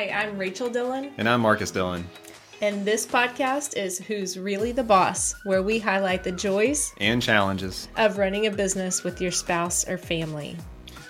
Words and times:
Hi, 0.00 0.08
I'm 0.22 0.38
Rachel 0.38 0.70
Dillon, 0.70 1.12
And 1.18 1.28
I'm 1.28 1.42
Marcus 1.42 1.70
Dillon. 1.70 2.06
and 2.62 2.86
this 2.86 3.04
podcast 3.06 3.76
is 3.76 3.98
Who's 3.98 4.38
Really 4.38 4.72
the 4.72 4.82
Boss, 4.82 5.34
where 5.44 5.62
we 5.62 5.78
highlight 5.78 6.24
the 6.24 6.32
joys 6.32 6.94
And 6.96 7.20
challenges. 7.20 7.86
of 7.98 8.16
running 8.16 8.46
a 8.46 8.50
business 8.50 9.04
with 9.04 9.20
your 9.20 9.30
spouse 9.30 9.86
or 9.86 9.98
family. 9.98 10.56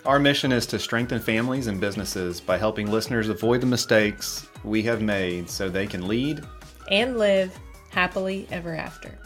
Our 0.04 0.18
mission 0.18 0.50
is 0.50 0.66
to 0.66 0.80
strengthen 0.80 1.20
families 1.20 1.68
and 1.68 1.80
businesses 1.80 2.40
by 2.40 2.58
helping 2.58 2.90
listeners 2.90 3.28
avoid 3.28 3.60
the 3.60 3.68
mistakes 3.68 4.48
we 4.64 4.82
have 4.82 5.00
made 5.00 5.48
so 5.48 5.68
they 5.68 5.86
can 5.86 6.08
lead. 6.08 6.44
and 6.90 7.16
live 7.16 7.56
happily 7.90 8.48
ever 8.50 8.74
after. 8.74 9.16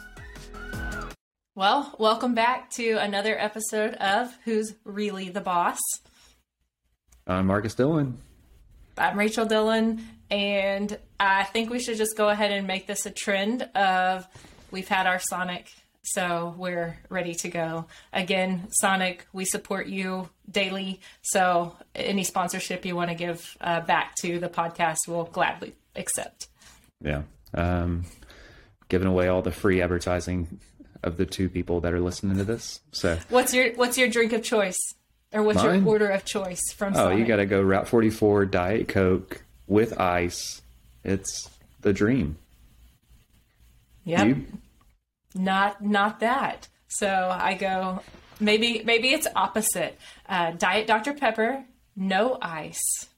Well, 1.55 1.95
welcome 1.99 2.35
back 2.35 2.69
to 2.73 2.99
another 2.99 3.39
episode 3.41 3.95
of 3.95 4.37
Who's 4.45 4.75
Really 4.85 5.31
the 5.31 5.41
Boss. 5.41 5.81
I'm 7.27 7.47
Marcus 7.47 7.75
Dillon. 7.75 8.19
I'm 8.97 9.19
Rachel 9.19 9.45
Dillon, 9.45 10.07
and 10.31 10.97
I 11.19 11.45
think 11.45 11.71
we 11.71 11.81
should 11.81 11.97
just 11.97 12.17
go 12.17 12.29
ahead 12.29 12.53
and 12.53 12.67
make 12.67 12.87
this 12.87 13.07
a 13.07 13.11
trend 13.11 13.63
of 13.75 14.27
we've 14.71 14.87
had 14.87 15.07
our 15.07 15.19
Sonic, 15.19 15.69
so 16.05 16.55
we're 16.57 16.97
ready 17.09 17.35
to 17.37 17.49
go. 17.49 17.87
Again, 18.13 18.69
Sonic, 18.71 19.27
we 19.33 19.45
support 19.45 19.89
you 19.89 20.29
daily, 20.49 21.01
so 21.23 21.77
any 21.95 22.23
sponsorship 22.23 22.85
you 22.85 22.95
want 22.95 23.11
to 23.11 23.17
give 23.17 23.57
uh, 23.61 23.81
back 23.81 24.15
to 24.17 24.39
the 24.39 24.49
podcast, 24.49 24.99
we'll 25.09 25.25
gladly 25.25 25.75
accept. 25.97 26.47
Yeah. 27.01 27.23
Um, 27.53 28.05
giving 28.89 29.09
away 29.09 29.27
all 29.27 29.43
the 29.43 29.51
free 29.51 29.83
advertising 29.83 30.61
of 31.03 31.17
the 31.17 31.27
two 31.27 31.49
people 31.49 31.81
that 31.81 31.93
are 31.93 32.01
listening 32.01 32.37
to 32.37 32.45
this. 32.45 32.81
So, 32.93 33.19
What's 33.29 33.53
your 33.53 33.73
What's 33.75 33.99
your 33.99 34.09
drink 34.09 34.33
of 34.33 34.43
choice, 34.43 34.79
or 35.35 35.43
what's 35.43 35.63
Mine? 35.63 35.81
your 35.81 35.89
order 35.89 36.09
of 36.09 36.25
choice 36.25 36.63
from? 36.75 36.95
Sonic? 36.95 37.07
Oh, 37.07 37.11
Sonic? 37.11 37.19
you 37.19 37.25
got 37.27 37.37
to 37.37 37.47
go 37.47 37.61
Route 37.61 37.89
44 37.89 38.47
Diet 38.47 38.89
Coke 38.89 39.43
with 39.67 40.01
ice. 40.01 40.63
It's 41.03 41.51
the 41.83 41.93
dream. 41.93 42.39
Yep. 44.05 44.37
Not 45.35 45.83
not 45.83 46.21
that 46.21 46.69
so 46.95 47.29
i 47.33 47.55
go 47.55 48.01
maybe 48.41 48.83
maybe 48.85 49.13
it's 49.13 49.27
opposite 49.35 49.99
uh, 50.29 50.53
diet 50.53 50.87
dr 50.87 51.13
pepper 51.15 51.65
no 51.97 52.39
ice 52.41 53.09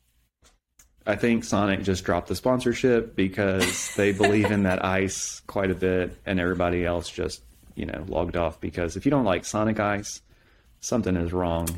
I 1.09 1.15
think 1.15 1.45
Sonic 1.45 1.85
just 1.85 2.03
dropped 2.03 2.27
the 2.27 2.35
sponsorship 2.35 3.15
because 3.15 3.95
they 3.97 4.11
believe 4.11 4.51
in 4.51 4.65
that 4.65 4.85
ice 4.85 5.41
quite 5.47 5.71
a 5.71 5.75
bit, 5.77 6.19
and 6.27 6.41
everybody 6.41 6.85
else 6.85 7.09
just, 7.09 7.43
you 7.77 7.87
know, 7.87 8.05
logged 8.09 8.37
off 8.37 8.61
because 8.61 8.97
if 8.97 9.05
you 9.05 9.13
don't 9.13 9.25
like 9.25 9.45
Sonic 9.45 9.79
Ice, 9.79 10.21
something 10.81 11.15
is 11.15 11.33
wrong 11.33 11.69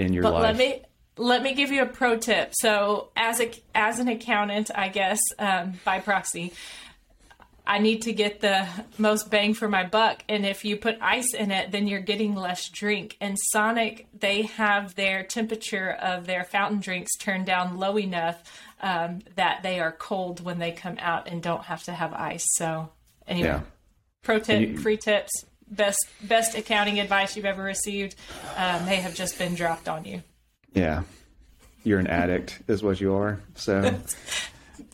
in 0.00 0.12
your 0.12 0.22
but 0.22 0.34
life. 0.34 0.42
let 0.42 0.56
me 0.56 0.82
let 1.16 1.42
me 1.42 1.54
give 1.54 1.70
you 1.70 1.82
a 1.82 1.86
pro 1.86 2.16
tip 2.16 2.50
so 2.54 3.10
as 3.16 3.40
a 3.40 3.50
as 3.74 3.98
an 3.98 4.08
accountant 4.08 4.70
i 4.74 4.88
guess 4.88 5.20
um, 5.38 5.74
by 5.84 5.98
proxy 6.00 6.52
I 7.66 7.78
need 7.78 8.02
to 8.02 8.12
get 8.12 8.40
the 8.40 8.66
most 8.98 9.30
bang 9.30 9.54
for 9.54 9.68
my 9.68 9.84
buck. 9.86 10.24
And 10.28 10.44
if 10.44 10.64
you 10.64 10.76
put 10.76 10.96
ice 11.00 11.34
in 11.34 11.52
it, 11.52 11.70
then 11.70 11.86
you're 11.86 12.00
getting 12.00 12.34
less 12.34 12.68
drink. 12.68 13.16
And 13.20 13.36
Sonic, 13.52 14.08
they 14.18 14.42
have 14.42 14.96
their 14.96 15.22
temperature 15.22 15.90
of 15.92 16.26
their 16.26 16.42
fountain 16.42 16.80
drinks 16.80 17.12
turned 17.18 17.46
down 17.46 17.76
low 17.78 17.96
enough 17.96 18.42
um, 18.80 19.20
that 19.36 19.62
they 19.62 19.78
are 19.78 19.92
cold 19.92 20.42
when 20.42 20.58
they 20.58 20.72
come 20.72 20.96
out 20.98 21.28
and 21.28 21.40
don't 21.40 21.62
have 21.64 21.84
to 21.84 21.92
have 21.92 22.12
ice. 22.12 22.46
So, 22.56 22.88
anyway, 23.28 23.48
Yeah. 23.48 23.60
pro 24.24 24.40
tip, 24.40 24.60
you- 24.60 24.78
free 24.78 24.96
tips, 24.96 25.30
best 25.70 26.06
best 26.22 26.56
accounting 26.56 27.00
advice 27.00 27.36
you've 27.36 27.46
ever 27.46 27.62
received 27.62 28.16
um, 28.56 28.84
may 28.86 28.96
have 28.96 29.14
just 29.14 29.38
been 29.38 29.54
dropped 29.54 29.88
on 29.88 30.04
you. 30.04 30.22
Yeah. 30.74 31.02
You're 31.82 31.98
an 31.98 32.08
addict, 32.08 32.60
is 32.68 32.82
what 32.82 33.00
you 33.00 33.14
are. 33.14 33.40
So. 33.54 33.94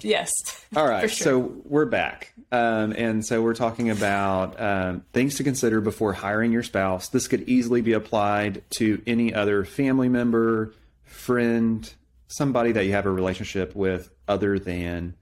Yes. 0.01 0.31
All 0.75 0.87
right, 0.87 1.11
sure. 1.11 1.25
so 1.25 1.39
we're 1.65 1.87
back, 1.87 2.33
um, 2.53 2.93
and 2.93 3.25
so 3.25 3.41
we're 3.41 3.55
talking 3.55 3.91
about 3.91 4.61
um, 4.61 5.05
things 5.13 5.37
to 5.37 5.45
consider 5.45 5.81
before 5.81 6.13
hiring 6.13 6.53
your 6.53 6.63
spouse. 6.63 7.09
This 7.09 7.29
could 7.29 7.49
easily 7.49 7.81
be 7.81 7.93
applied 7.93 8.63
to 8.79 9.01
any 9.07 9.33
other 9.33 9.65
family 9.65 10.09
member, 10.09 10.75
friend, 11.05 11.91
somebody 12.29 12.73
that 12.73 12.85
you 12.85 12.93
have 12.93 13.07
a 13.07 13.11
relationship 13.11 13.75
with 13.75 14.11
other 14.29 14.59
than 14.59 15.15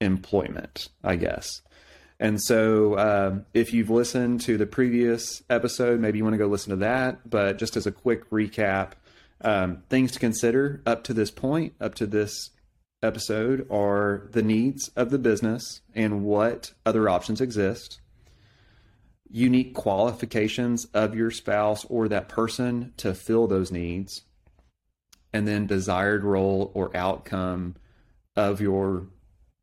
employment, 0.00 0.88
I 1.02 1.16
guess. 1.16 1.62
And 2.20 2.40
so, 2.40 2.98
um, 2.98 3.46
if 3.54 3.72
you've 3.72 3.90
listened 3.90 4.40
to 4.42 4.56
the 4.56 4.66
previous 4.66 5.42
episode, 5.50 6.00
maybe 6.00 6.18
you 6.18 6.24
want 6.24 6.34
to 6.34 6.38
go 6.38 6.46
listen 6.46 6.70
to 6.70 6.76
that. 6.76 7.28
But 7.28 7.58
just 7.58 7.76
as 7.76 7.86
a 7.86 7.92
quick 7.92 8.30
recap, 8.30 8.92
um, 9.40 9.82
things 9.88 10.12
to 10.12 10.18
consider 10.18 10.82
up 10.86 11.04
to 11.04 11.14
this 11.14 11.30
point, 11.30 11.74
up 11.80 11.94
to 11.96 12.06
this 12.06 12.50
episode 13.02 13.66
are 13.70 14.28
the 14.32 14.42
needs 14.42 14.88
of 14.96 15.10
the 15.10 15.18
business 15.18 15.82
and 15.94 16.24
what 16.24 16.72
other 16.86 17.08
options 17.08 17.40
exist, 17.40 18.00
unique 19.30 19.74
qualifications 19.74 20.86
of 20.86 21.14
your 21.14 21.30
spouse 21.30 21.84
or 21.86 22.08
that 22.08 22.28
person 22.28 22.92
to 22.96 23.14
fill 23.14 23.46
those 23.46 23.70
needs, 23.70 24.22
and 25.32 25.46
then 25.46 25.66
desired 25.66 26.24
role 26.24 26.70
or 26.74 26.96
outcome 26.96 27.74
of 28.36 28.60
your 28.60 29.08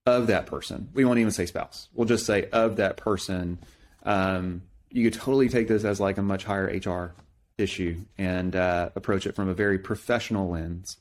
of 0.05 0.27
that 0.27 0.45
person. 0.45 0.89
We 0.93 1.05
won't 1.05 1.19
even 1.19 1.31
say 1.31 1.45
spouse. 1.45 1.89
We'll 1.93 2.07
just 2.07 2.25
say 2.25 2.49
of 2.51 2.77
that 2.77 2.97
person. 2.97 3.59
Um, 4.03 4.63
you 4.89 5.09
could 5.09 5.19
totally 5.19 5.49
take 5.49 5.67
this 5.67 5.83
as 5.83 5.99
like 5.99 6.17
a 6.17 6.21
much 6.21 6.43
higher 6.43 6.65
HR 6.65 7.13
issue 7.57 7.97
and 8.17 8.55
uh, 8.55 8.89
approach 8.95 9.25
it 9.25 9.35
from 9.35 9.47
a 9.47 9.53
very 9.53 9.77
professional 9.77 10.49
lens 10.49 10.97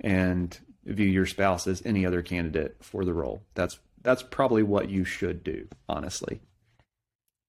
and 0.00 0.58
view 0.84 1.06
your 1.06 1.26
spouse 1.26 1.66
as 1.66 1.82
any 1.84 2.06
other 2.06 2.22
candidate 2.22 2.76
for 2.80 3.04
the 3.04 3.12
role. 3.12 3.42
That's 3.54 3.78
that's 4.02 4.22
probably 4.22 4.62
what 4.62 4.88
you 4.88 5.04
should 5.04 5.44
do, 5.44 5.68
honestly. 5.88 6.40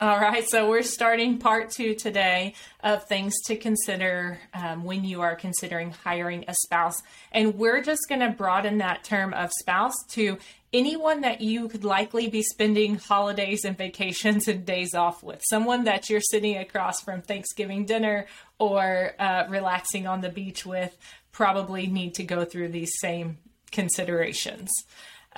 All 0.02 0.18
right, 0.18 0.46
so 0.48 0.70
we're 0.70 0.82
starting 0.82 1.40
part 1.40 1.72
two 1.72 1.94
today 1.94 2.54
of 2.82 3.04
things 3.04 3.34
to 3.48 3.58
consider 3.58 4.40
um, 4.54 4.86
when 4.86 5.04
you 5.04 5.20
are 5.20 5.36
considering 5.36 5.92
hiring 5.92 6.46
a 6.48 6.54
spouse. 6.54 6.96
And 7.34 7.56
we're 7.56 7.82
just 7.84 8.04
going 8.08 8.22
to 8.22 8.30
broaden 8.30 8.78
that 8.78 9.04
term 9.04 9.34
of 9.34 9.52
spouse 9.60 9.96
to 10.12 10.38
anyone 10.72 11.20
that 11.22 11.42
you 11.42 11.68
could 11.68 11.84
likely 11.84 12.30
be 12.30 12.44
spending 12.44 12.96
holidays 12.96 13.66
and 13.66 13.78
vacations 13.78 14.48
and 14.48 14.66
days 14.66 14.94
off 14.94 15.22
with. 15.22 15.44
Someone 15.50 15.84
that 15.84 16.10
you're 16.10 16.22
sitting 16.22 16.56
across 16.56 17.02
from 17.02 17.22
Thanksgiving 17.22 17.84
dinner 17.84 18.26
or 18.58 19.16
uh, 19.20 19.48
relaxing 19.50 20.08
on 20.08 20.22
the 20.22 20.30
beach 20.30 20.66
with 20.66 20.96
probably 21.34 21.88
need 21.88 22.14
to 22.14 22.24
go 22.24 22.46
through 22.46 22.70
these 22.70 22.94
same 23.02 23.38
considerations. 23.70 24.70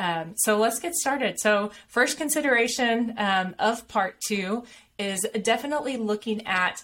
Um, 0.02 0.34
so 0.36 0.58
let's 0.58 0.80
get 0.80 0.96
started. 0.96 1.40
So, 1.40 1.72
first 1.88 2.18
consideration 2.18 3.14
um, 3.18 3.56
of 3.60 3.88
part 3.88 4.16
two 4.26 4.64
is 4.98 5.28
definitely 5.44 5.98
looking 5.98 6.48
at 6.48 6.84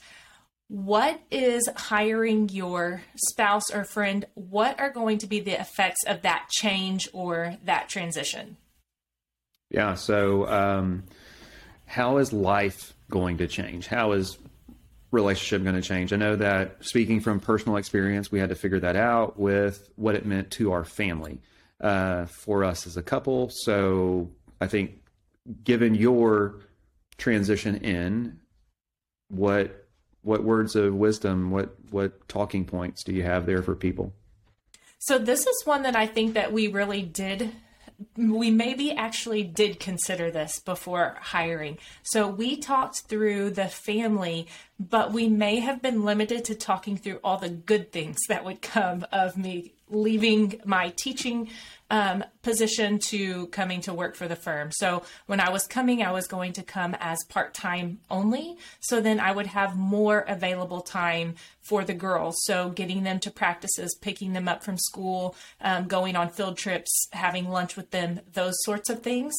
what 0.67 1.19
is 1.31 1.67
hiring 1.75 2.49
your 2.49 3.01
spouse 3.15 3.71
or 3.73 3.85
friend, 3.85 4.25
what 4.35 4.79
are 4.79 4.91
going 4.91 5.17
to 5.19 5.25
be 5.25 5.39
the 5.39 5.59
effects 5.59 6.03
of 6.05 6.21
that 6.21 6.47
change 6.51 7.09
or 7.11 7.57
that 7.65 7.89
transition? 7.89 8.57
Yeah. 9.71 9.95
So, 9.95 10.47
um, 10.47 11.03
how 11.87 12.17
is 12.17 12.31
life 12.31 12.93
going 13.09 13.37
to 13.37 13.47
change? 13.47 13.87
How 13.87 14.11
is 14.11 14.37
relationship 15.09 15.63
going 15.63 15.75
to 15.75 15.81
change? 15.81 16.13
I 16.13 16.17
know 16.17 16.35
that 16.35 16.85
speaking 16.85 17.21
from 17.21 17.39
personal 17.39 17.77
experience, 17.77 18.31
we 18.31 18.37
had 18.37 18.49
to 18.49 18.55
figure 18.55 18.79
that 18.81 18.95
out 18.95 19.39
with 19.39 19.89
what 19.95 20.13
it 20.13 20.23
meant 20.23 20.51
to 20.51 20.71
our 20.71 20.83
family, 20.83 21.41
uh, 21.81 22.25
for 22.25 22.63
us 22.63 22.87
as 22.87 22.97
a 22.97 23.03
couple. 23.03 23.49
So, 23.49 24.29
I 24.59 24.67
think, 24.67 25.01
given 25.63 25.95
your 25.95 26.61
transition 27.17 27.75
in, 27.77 28.39
what 29.29 29.87
what 30.23 30.43
words 30.43 30.75
of 30.75 30.93
wisdom, 30.93 31.51
what 31.51 31.75
what 31.89 32.27
talking 32.27 32.65
points 32.65 33.03
do 33.03 33.13
you 33.13 33.23
have 33.23 33.45
there 33.45 33.63
for 33.63 33.75
people? 33.75 34.13
So 34.99 35.19
this 35.19 35.45
is 35.45 35.65
one 35.65 35.83
that 35.83 35.95
I 35.95 36.07
think 36.07 36.33
that 36.33 36.51
we 36.51 36.67
really 36.67 37.01
did 37.01 37.53
we 38.15 38.51
maybe 38.51 38.91
actually 38.91 39.43
did 39.43 39.79
consider 39.79 40.29
this 40.29 40.59
before 40.59 41.17
hiring. 41.19 41.79
So 42.03 42.27
we 42.27 42.57
talked 42.57 43.01
through 43.01 43.51
the 43.51 43.67
family, 43.67 44.47
but 44.79 45.11
we 45.11 45.27
may 45.27 45.59
have 45.61 45.81
been 45.81 46.05
limited 46.05 46.45
to 46.45 46.55
talking 46.55 46.97
through 46.97 47.19
all 47.23 47.37
the 47.37 47.49
good 47.49 47.91
things 47.91 48.17
that 48.29 48.45
would 48.45 48.61
come 48.61 49.05
of 49.11 49.35
me 49.35 49.73
leaving 49.89 50.59
my 50.65 50.93
teaching 50.95 51.49
um, 51.89 52.23
position 52.41 52.99
to 52.99 53.47
coming 53.47 53.81
to 53.81 53.93
work 53.93 54.15
for 54.15 54.27
the 54.27 54.35
firm. 54.35 54.71
So 54.71 55.03
when 55.25 55.39
I 55.39 55.49
was 55.49 55.65
coming, 55.65 56.03
I 56.03 56.11
was 56.11 56.27
going 56.27 56.53
to 56.53 56.63
come 56.63 56.95
as 56.99 57.17
part 57.29 57.53
time 57.53 57.99
only. 58.09 58.57
So 58.81 58.99
then 58.99 59.19
I 59.19 59.31
would 59.31 59.47
have 59.47 59.77
more 59.77 60.19
available 60.27 60.81
time 60.81 61.35
for 61.61 61.85
the 61.85 61.93
girls. 61.93 62.35
So 62.43 62.69
getting 62.69 63.03
them 63.03 63.19
to 63.21 63.31
practices, 63.31 63.95
picking 64.01 64.33
them 64.33 64.47
up 64.47 64.63
from 64.63 64.77
school, 64.77 65.35
um, 65.61 65.87
going 65.87 66.15
on 66.15 66.29
field 66.29 66.57
trips, 66.57 67.07
having 67.13 67.49
lunch 67.49 67.77
with 67.77 67.91
them, 67.91 68.19
those 68.33 68.55
sorts 68.63 68.89
of 68.89 69.01
things. 69.01 69.33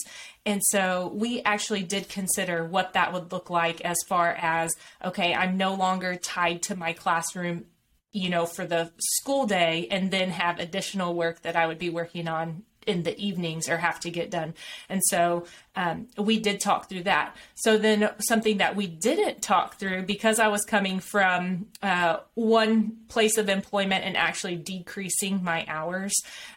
And 0.46 0.62
so 0.64 1.12
we 1.14 1.42
actually 1.42 1.82
did 1.82 2.08
consider 2.08 2.64
what 2.64 2.94
that 2.94 3.12
would 3.12 3.32
look 3.32 3.50
like 3.50 3.82
as 3.82 3.98
far 4.08 4.30
as 4.30 4.74
okay, 5.04 5.34
I'm 5.34 5.58
no 5.58 5.74
longer 5.74 6.16
tied 6.16 6.62
to 6.62 6.76
my 6.76 6.94
classroom 6.94 7.66
you 8.12 8.30
know, 8.30 8.46
for 8.46 8.66
the 8.66 8.90
school 8.98 9.46
day 9.46 9.86
and 9.90 10.10
then 10.10 10.30
have 10.30 10.58
additional 10.58 11.14
work 11.14 11.42
that 11.42 11.56
I 11.56 11.66
would 11.66 11.78
be 11.78 11.90
working 11.90 12.28
on 12.28 12.62
in 12.88 13.02
the 13.02 13.16
evenings 13.20 13.68
or 13.68 13.76
have 13.76 14.00
to 14.00 14.10
get 14.10 14.30
done. 14.30 14.54
And 14.88 15.02
so 15.04 15.44
um, 15.76 16.08
we 16.16 16.40
did 16.40 16.58
talk 16.58 16.88
through 16.88 17.02
that. 17.02 17.36
So 17.54 17.76
then 17.76 18.08
something 18.18 18.58
that 18.58 18.76
we 18.76 18.86
didn't 18.86 19.42
talk 19.42 19.76
through 19.76 20.04
because 20.04 20.38
I 20.38 20.48
was 20.48 20.64
coming 20.64 20.98
from 20.98 21.66
uh, 21.82 22.20
one 22.34 22.96
place 23.08 23.36
of 23.36 23.50
employment 23.50 24.04
and 24.04 24.16
actually 24.16 24.56
decreasing 24.56 25.44
my 25.44 25.66
hours 25.68 26.14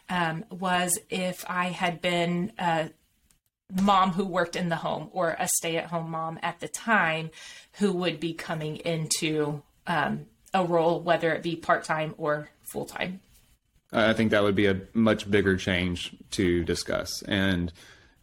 um, 0.08 0.44
was 0.50 0.98
if 1.10 1.44
I 1.48 1.66
had 1.66 2.00
been 2.00 2.52
a 2.58 2.90
mom 3.80 4.12
who 4.12 4.24
worked 4.24 4.56
in 4.56 4.70
the 4.70 4.76
home 4.76 5.10
or 5.12 5.36
a 5.38 5.48
stay 5.48 5.76
at 5.76 5.86
home 5.86 6.10
mom 6.10 6.38
at 6.42 6.60
the 6.60 6.68
time 6.68 7.30
who 7.74 7.92
would 7.92 8.20
be 8.20 8.32
coming 8.32 8.76
into 8.76 9.62
um, 9.86 10.26
a 10.54 10.64
role, 10.64 11.00
whether 11.00 11.32
it 11.32 11.42
be 11.42 11.56
part 11.56 11.84
time 11.84 12.14
or 12.18 12.50
full 12.62 12.84
time. 12.84 13.20
I 13.92 14.12
think 14.14 14.30
that 14.30 14.42
would 14.42 14.54
be 14.54 14.66
a 14.66 14.80
much 14.94 15.30
bigger 15.30 15.56
change 15.56 16.14
to 16.32 16.64
discuss. 16.64 17.22
And 17.22 17.72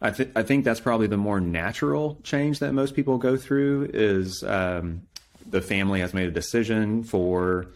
I, 0.02 0.10
th- 0.10 0.30
I 0.34 0.42
think 0.42 0.64
that's 0.64 0.80
probably 0.80 1.06
the 1.06 1.16
more 1.16 1.40
natural 1.40 2.18
change 2.22 2.58
that 2.58 2.72
most 2.72 2.94
people 2.94 3.18
go 3.18 3.36
through 3.36 3.90
is 3.92 4.42
um, 4.42 5.02
the 5.48 5.60
family 5.60 6.00
has 6.00 6.12
made 6.12 6.26
a 6.26 6.32
decision 6.32 7.04
for 7.04 7.66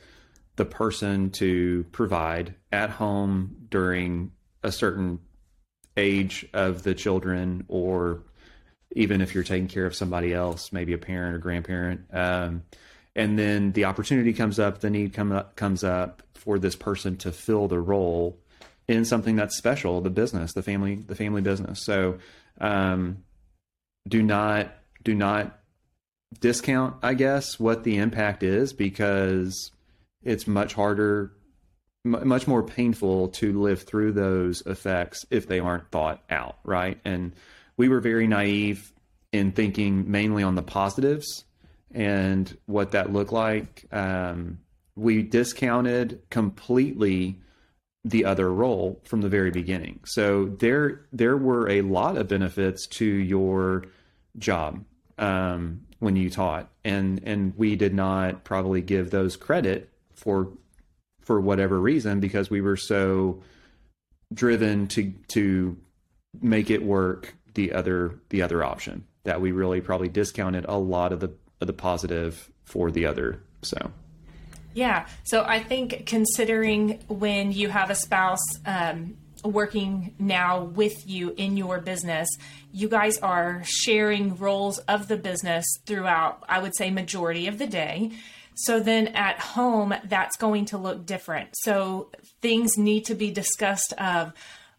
the 0.57 0.65
person 0.65 1.31
to 1.31 1.85
provide 1.93 2.55
at 2.73 2.91
home 2.91 3.57
during 3.71 4.33
a 4.63 4.73
certain 4.73 5.21
age 5.97 6.47
of 6.53 6.83
the 6.83 6.95
children 6.95 7.65
or 7.69 8.23
even 8.97 9.21
if 9.21 9.35
you're 9.35 9.45
taking 9.45 9.69
care 9.69 9.87
of 9.87 9.95
somebody 9.95 10.33
else, 10.33 10.73
maybe 10.73 10.93
a 10.93 10.99
parent 10.99 11.35
or 11.35 11.39
grandparent. 11.39 12.03
Um, 12.13 12.63
and 13.17 13.39
then 13.39 13.73
the 13.73 13.85
opportunity 13.85 14.33
comes 14.33 14.59
up, 14.59 14.81
the 14.81 14.91
need 14.91 15.13
come 15.13 15.33
up, 15.33 15.57
comes 15.57 15.85
up 15.85 16.23
for 16.35 16.59
this 16.59 16.77
person 16.77 17.17
to 17.19 17.33
fill 17.33 17.69
the 17.69 17.81
role 17.81 18.39
in 18.89 19.05
something 19.05 19.37
that's 19.37 19.57
special, 19.57 20.01
the 20.01 20.11
business, 20.11 20.53
the 20.53 20.63
family, 20.63 20.97
the 20.97 21.15
family 21.15 21.41
business. 21.41 21.85
So, 21.85 22.19
um, 22.61 23.25
do 24.07 24.23
not 24.23 24.73
do 25.03 25.15
not 25.15 25.59
discount, 26.41 26.97
I 27.03 27.15
guess, 27.15 27.59
what 27.59 27.85
the 27.85 27.97
impact 27.99 28.43
is 28.43 28.73
because 28.73 29.71
it's 30.23 30.47
much 30.47 30.75
harder, 30.75 31.33
m- 32.05 32.27
much 32.27 32.47
more 32.47 32.63
painful 32.63 33.29
to 33.29 33.61
live 33.61 33.83
through 33.83 34.13
those 34.13 34.63
effects 34.67 35.25
if 35.31 35.47
they 35.47 35.61
aren't 35.61 35.91
thought 35.91 36.23
out, 36.31 36.59
right? 36.65 36.99
And 37.05 37.35
we 37.77 37.89
were 37.89 38.01
very 38.01 38.27
naive 38.27 38.93
in 39.33 39.53
thinking 39.53 40.11
mainly 40.11 40.43
on 40.43 40.55
the 40.55 40.63
positives 40.63 41.45
and 41.93 42.57
what 42.67 42.93
that 42.93 43.13
looked 43.13 43.33
like. 43.33 43.85
Um, 43.93 44.59
we 44.97 45.23
discounted 45.23 46.23
completely 46.31 47.41
the 48.05 48.25
other 48.25 48.53
role 48.53 49.01
from 49.05 49.23
the 49.23 49.29
very 49.29 49.51
beginning. 49.51 50.01
So 50.05 50.47
there 50.47 51.07
there 51.13 51.37
were 51.37 51.69
a 51.69 51.81
lot 51.83 52.17
of 52.17 52.29
benefits 52.29 52.87
to 52.89 53.05
your 53.05 53.87
job 54.39 54.85
um, 55.19 55.83
when 56.01 56.17
you 56.17 56.31
taught, 56.31 56.71
and 56.85 57.21
and 57.25 57.55
we 57.57 57.77
did 57.77 57.95
not 57.95 58.45
probably 58.45 58.83
give 58.83 59.11
those 59.11 59.37
credit 59.37 59.91
for 60.15 60.49
for 61.21 61.41
whatever 61.41 61.81
reason 61.81 62.21
because 62.21 62.51
we 62.51 62.61
were 62.61 62.77
so 62.77 63.43
driven 64.33 64.87
to 64.89 65.13
to 65.29 65.77
make 66.41 66.71
it 66.71 66.83
work 66.83 67.35
the 67.55 67.73
other 67.73 68.19
the 68.29 68.43
other 68.43 68.63
option 68.63 69.05
that 69.23 69.41
we 69.41 69.53
really 69.53 69.81
probably 69.81 70.09
discounted 70.09 70.67
a 70.69 70.77
lot 70.77 71.13
of 71.13 71.21
the 71.21 71.33
the 71.61 71.73
positive 71.73 72.51
for 72.65 72.91
the 72.91 73.07
other. 73.07 73.43
So. 73.63 73.91
Yeah. 74.75 75.07
So 75.25 75.45
I 75.45 75.63
think 75.63 76.07
considering 76.07 77.01
when 77.09 77.53
you 77.53 77.69
have 77.69 77.91
a 77.91 77.95
spouse 77.95 78.43
um, 78.67 79.17
working 79.45 80.15
now 80.19 80.65
with 80.65 81.07
you 81.07 81.35
in 81.37 81.57
your 81.57 81.81
business, 81.81 82.29
you 82.73 82.89
guys 82.89 83.19
are 83.19 83.63
sharing 83.65 84.37
roles 84.37 84.79
of 84.79 85.07
the 85.07 85.17
business 85.17 85.65
throughout, 85.87 86.43
I 86.49 86.59
would 86.61 86.77
say, 86.77 86.91
majority 86.91 87.47
of 87.47 87.59
the 87.59 87.67
day. 87.67 88.13
So 88.57 88.81
then 88.81 89.09
at 89.09 89.39
home, 89.39 89.95
that's 90.05 90.37
going 90.37 90.67
to 90.67 90.79
look 90.79 91.07
different. 91.07 91.51
So 91.63 92.11
things 92.41 92.77
need 92.77 93.05
to 93.07 93.15
be 93.15 93.31
discussed 93.31 93.93
of 93.99 94.33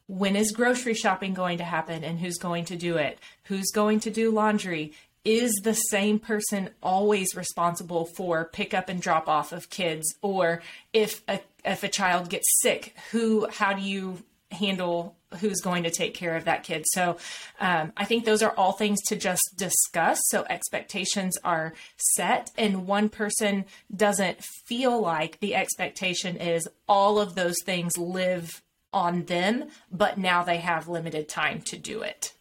when 0.08 0.36
is 0.36 0.52
grocery 0.52 0.94
shopping 0.94 1.34
going 1.34 1.58
to 1.58 1.64
happen 1.64 2.04
and 2.04 2.20
who's 2.20 2.38
going 2.38 2.66
to 2.66 2.76
do 2.76 2.98
it? 2.98 3.20
Who's 3.46 3.72
going 3.72 4.02
to 4.02 4.12
do 4.12 4.32
laundry? 4.32 4.94
Is 5.26 5.52
the 5.64 5.74
same 5.74 6.20
person 6.20 6.70
always 6.82 7.36
responsible 7.36 8.06
for 8.06 8.46
pickup 8.46 8.88
and 8.88 9.02
drop 9.02 9.28
off 9.28 9.52
of 9.52 9.72
kids? 9.72 10.16
Or 10.22 10.62
if 10.94 11.24
a 11.28 11.40
if 11.66 11.84
a 11.84 11.90
child 11.90 12.30
gets 12.30 12.46
sick 12.62 12.96
who 13.12 13.48
how 13.50 13.74
do 13.74 13.82
you 13.82 14.20
handle 14.52 15.18
who's 15.40 15.60
going 15.60 15.84
to 15.84 15.90
take 15.90 16.14
care 16.14 16.38
of 16.38 16.46
that 16.46 16.64
kid? 16.64 16.86
So 16.94 17.18
um, 17.60 17.92
i 17.98 18.06
think 18.06 18.24
those 18.24 18.44
are 18.44 18.52
all 18.52 18.74
things 18.74 19.02
to 19.08 19.16
just 19.16 19.42
discuss. 19.58 20.22
So 20.28 20.46
expectations 20.50 21.38
are 21.44 21.74
set 21.98 22.52
and 22.56 22.86
one 22.86 23.10
person 23.10 23.66
doesn't 23.94 24.44
feel 24.44 25.02
like 25.02 25.40
the 25.40 25.56
expectation 25.56 26.38
is 26.38 26.70
all 26.88 27.20
of 27.20 27.34
those 27.34 27.58
things 27.66 27.98
live 27.98 28.62
on 28.94 29.26
them 29.26 29.66
but 29.92 30.18
now 30.20 30.44
they 30.44 30.58
have 30.58 30.88
limited 30.88 31.28
time 31.28 31.62
to 31.62 31.78
do 31.78 32.04
it. 32.04 32.32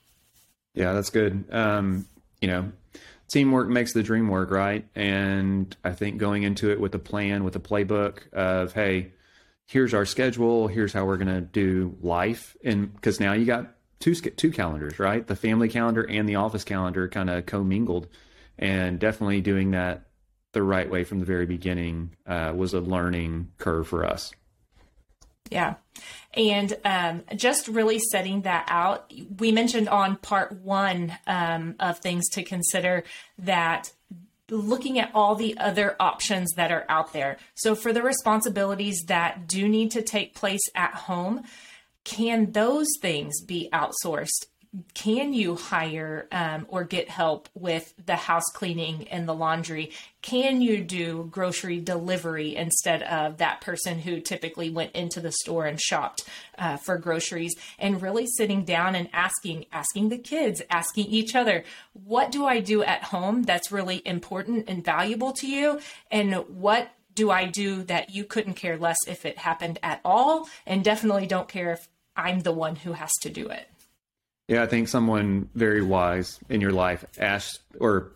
Yeah 0.74 0.92
that's 0.92 1.10
good. 1.10 1.46
Um, 1.50 2.06
you 2.44 2.48
know, 2.48 2.70
teamwork 3.26 3.70
makes 3.70 3.94
the 3.94 4.02
dream 4.02 4.28
work, 4.28 4.50
right? 4.50 4.86
And 4.94 5.74
I 5.82 5.92
think 5.92 6.18
going 6.18 6.42
into 6.42 6.70
it 6.70 6.78
with 6.78 6.94
a 6.94 6.98
plan, 6.98 7.42
with 7.42 7.56
a 7.56 7.58
playbook 7.58 8.30
of, 8.34 8.74
hey, 8.74 9.12
here's 9.64 9.94
our 9.94 10.04
schedule, 10.04 10.68
here's 10.68 10.92
how 10.92 11.06
we're 11.06 11.16
going 11.16 11.34
to 11.34 11.40
do 11.40 11.96
life, 12.02 12.54
and 12.62 12.94
because 12.94 13.18
now 13.18 13.32
you 13.32 13.46
got 13.46 13.76
two 13.98 14.14
two 14.14 14.50
calendars, 14.50 14.98
right? 14.98 15.26
The 15.26 15.36
family 15.36 15.70
calendar 15.70 16.02
and 16.02 16.28
the 16.28 16.34
office 16.34 16.64
calendar 16.64 17.08
kind 17.08 17.30
of 17.30 17.46
commingled, 17.46 18.08
and 18.58 19.00
definitely 19.00 19.40
doing 19.40 19.70
that 19.70 20.04
the 20.52 20.62
right 20.62 20.90
way 20.90 21.02
from 21.02 21.18
the 21.18 21.24
very 21.24 21.46
beginning 21.46 22.14
uh, 22.26 22.52
was 22.54 22.74
a 22.74 22.80
learning 22.80 23.52
curve 23.56 23.88
for 23.88 24.04
us. 24.04 24.34
Yeah. 25.50 25.74
And 26.34 26.76
um, 26.84 27.22
just 27.36 27.68
really 27.68 27.98
setting 27.98 28.42
that 28.42 28.66
out, 28.68 29.12
we 29.38 29.52
mentioned 29.52 29.88
on 29.88 30.16
part 30.16 30.52
one 30.52 31.16
um, 31.26 31.76
of 31.78 31.98
things 31.98 32.28
to 32.30 32.42
consider 32.42 33.04
that 33.38 33.92
looking 34.50 34.98
at 34.98 35.10
all 35.14 35.34
the 35.34 35.56
other 35.58 35.96
options 36.00 36.52
that 36.56 36.72
are 36.72 36.84
out 36.88 37.12
there. 37.12 37.38
So, 37.54 37.74
for 37.74 37.92
the 37.92 38.02
responsibilities 38.02 39.04
that 39.06 39.46
do 39.46 39.68
need 39.68 39.92
to 39.92 40.02
take 40.02 40.34
place 40.34 40.60
at 40.74 40.94
home, 40.94 41.44
can 42.04 42.52
those 42.52 42.88
things 43.00 43.40
be 43.40 43.68
outsourced 43.72 44.46
can 44.92 45.32
you 45.32 45.54
hire 45.54 46.26
um, 46.32 46.66
or 46.68 46.82
get 46.82 47.08
help 47.08 47.48
with 47.54 47.94
the 48.04 48.16
house 48.16 48.46
cleaning 48.52 49.06
and 49.08 49.28
the 49.28 49.34
laundry? 49.34 49.92
Can 50.20 50.60
you 50.60 50.82
do 50.82 51.28
grocery 51.30 51.80
delivery 51.80 52.56
instead 52.56 53.02
of 53.04 53.38
that 53.38 53.60
person 53.60 54.00
who 54.00 54.20
typically 54.20 54.70
went 54.70 54.92
into 54.92 55.20
the 55.20 55.30
store 55.30 55.66
and 55.66 55.80
shopped 55.80 56.24
uh, 56.58 56.76
for 56.76 56.98
groceries? 56.98 57.54
And 57.78 58.02
really 58.02 58.26
sitting 58.26 58.64
down 58.64 58.96
and 58.96 59.08
asking, 59.12 59.66
asking 59.70 60.08
the 60.08 60.18
kids, 60.18 60.60
asking 60.70 61.06
each 61.06 61.36
other, 61.36 61.62
what 61.92 62.32
do 62.32 62.44
I 62.44 62.60
do 62.60 62.82
at 62.82 63.04
home 63.04 63.44
that's 63.44 63.70
really 63.70 64.02
important 64.04 64.68
and 64.68 64.84
valuable 64.84 65.32
to 65.34 65.46
you? 65.46 65.80
And 66.10 66.34
what 66.48 66.90
do 67.14 67.30
I 67.30 67.44
do 67.44 67.84
that 67.84 68.10
you 68.10 68.24
couldn't 68.24 68.54
care 68.54 68.76
less 68.76 68.98
if 69.06 69.24
it 69.24 69.38
happened 69.38 69.78
at 69.84 70.00
all? 70.04 70.48
And 70.66 70.82
definitely 70.82 71.26
don't 71.26 71.48
care 71.48 71.72
if 71.72 71.88
I'm 72.16 72.40
the 72.40 72.52
one 72.52 72.76
who 72.76 72.92
has 72.92 73.12
to 73.22 73.30
do 73.30 73.48
it. 73.48 73.68
Yeah, 74.48 74.62
I 74.62 74.66
think 74.66 74.88
someone 74.88 75.48
very 75.54 75.82
wise 75.82 76.38
in 76.48 76.60
your 76.60 76.72
life 76.72 77.04
asked 77.18 77.60
or 77.80 78.12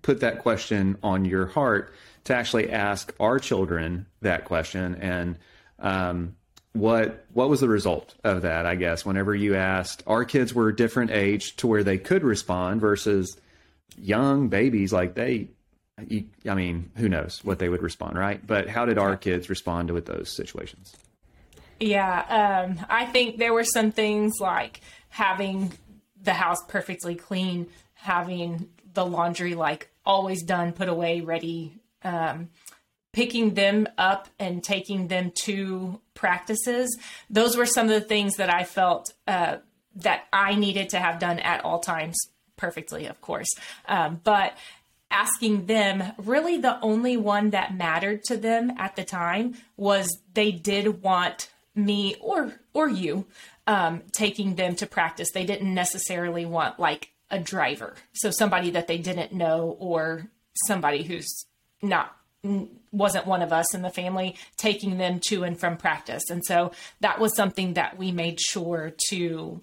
put 0.00 0.20
that 0.20 0.38
question 0.38 0.96
on 1.02 1.24
your 1.24 1.46
heart 1.46 1.92
to 2.24 2.34
actually 2.34 2.70
ask 2.70 3.12
our 3.20 3.38
children 3.38 4.06
that 4.22 4.44
question. 4.44 4.94
And 4.94 5.38
um, 5.78 6.36
what 6.72 7.26
what 7.32 7.50
was 7.50 7.60
the 7.60 7.68
result 7.68 8.14
of 8.24 8.42
that 8.42 8.64
i 8.64 8.74
guess 8.74 9.04
whenever 9.04 9.34
you 9.34 9.54
asked 9.54 10.02
our 10.06 10.24
kids 10.24 10.54
were 10.54 10.68
a 10.68 10.76
different 10.76 11.10
age 11.10 11.54
to 11.56 11.66
where 11.66 11.84
they 11.84 11.98
could 11.98 12.24
respond 12.24 12.80
versus 12.80 13.36
young 13.98 14.48
babies 14.48 14.92
like 14.92 15.14
they 15.14 15.48
you, 16.06 16.24
i 16.48 16.54
mean 16.54 16.90
who 16.96 17.08
knows 17.08 17.40
what 17.44 17.58
they 17.58 17.68
would 17.68 17.82
respond 17.82 18.16
right? 18.16 18.44
But 18.46 18.68
how 18.68 18.86
did 18.86 18.96
our 18.96 19.16
kids 19.16 19.50
respond 19.50 19.88
to 19.88 19.94
with 19.94 20.06
those 20.06 20.34
situations 20.34 20.96
yeah 21.82 22.64
um, 22.68 22.86
i 22.88 23.04
think 23.04 23.38
there 23.38 23.52
were 23.52 23.64
some 23.64 23.92
things 23.92 24.32
like 24.40 24.80
having 25.08 25.72
the 26.22 26.32
house 26.32 26.58
perfectly 26.68 27.14
clean, 27.14 27.66
having 27.94 28.68
the 28.94 29.04
laundry 29.04 29.54
like 29.54 29.90
always 30.04 30.42
done, 30.42 30.72
put 30.72 30.88
away, 30.88 31.20
ready, 31.20 31.74
um, 32.02 32.48
picking 33.12 33.54
them 33.54 33.86
up 33.98 34.28
and 34.38 34.64
taking 34.64 35.08
them 35.08 35.32
to 35.42 36.00
practices. 36.14 36.96
Those 37.28 37.56
were 37.56 37.66
some 37.66 37.86
of 37.86 37.92
the 37.92 38.00
things 38.00 38.36
that 38.36 38.50
I 38.50 38.64
felt 38.64 39.12
uh, 39.26 39.58
that 39.96 40.24
I 40.32 40.54
needed 40.54 40.90
to 40.90 40.98
have 40.98 41.18
done 41.18 41.38
at 41.38 41.64
all 41.64 41.78
times, 41.78 42.16
perfectly, 42.56 43.06
of 43.06 43.20
course. 43.20 43.48
Um, 43.86 44.20
but 44.24 44.56
asking 45.10 45.66
them, 45.66 46.02
really 46.16 46.56
the 46.56 46.80
only 46.80 47.18
one 47.18 47.50
that 47.50 47.76
mattered 47.76 48.24
to 48.24 48.36
them 48.36 48.72
at 48.78 48.96
the 48.96 49.04
time 49.04 49.56
was 49.76 50.18
they 50.32 50.52
did 50.52 51.02
want 51.02 51.50
me 51.74 52.16
or 52.20 52.52
or 52.74 52.88
you 52.88 53.26
um, 53.66 54.02
taking 54.12 54.54
them 54.56 54.74
to 54.76 54.86
practice. 54.86 55.30
They 55.32 55.44
didn't 55.44 55.72
necessarily 55.72 56.44
want 56.44 56.78
like 56.78 57.10
a 57.30 57.38
driver, 57.38 57.94
so 58.12 58.30
somebody 58.30 58.70
that 58.70 58.88
they 58.88 58.98
didn't 58.98 59.32
know 59.32 59.76
or 59.78 60.28
somebody 60.66 61.02
who's 61.02 61.46
not 61.80 62.16
wasn't 62.90 63.26
one 63.26 63.42
of 63.42 63.52
us 63.52 63.74
in 63.74 63.82
the 63.82 63.90
family 63.90 64.36
taking 64.56 64.98
them 64.98 65.20
to 65.20 65.44
and 65.44 65.58
from 65.58 65.76
practice. 65.76 66.28
And 66.28 66.44
so 66.44 66.72
that 67.00 67.20
was 67.20 67.36
something 67.36 67.74
that 67.74 67.96
we 67.96 68.10
made 68.10 68.40
sure 68.40 68.92
to 69.08 69.62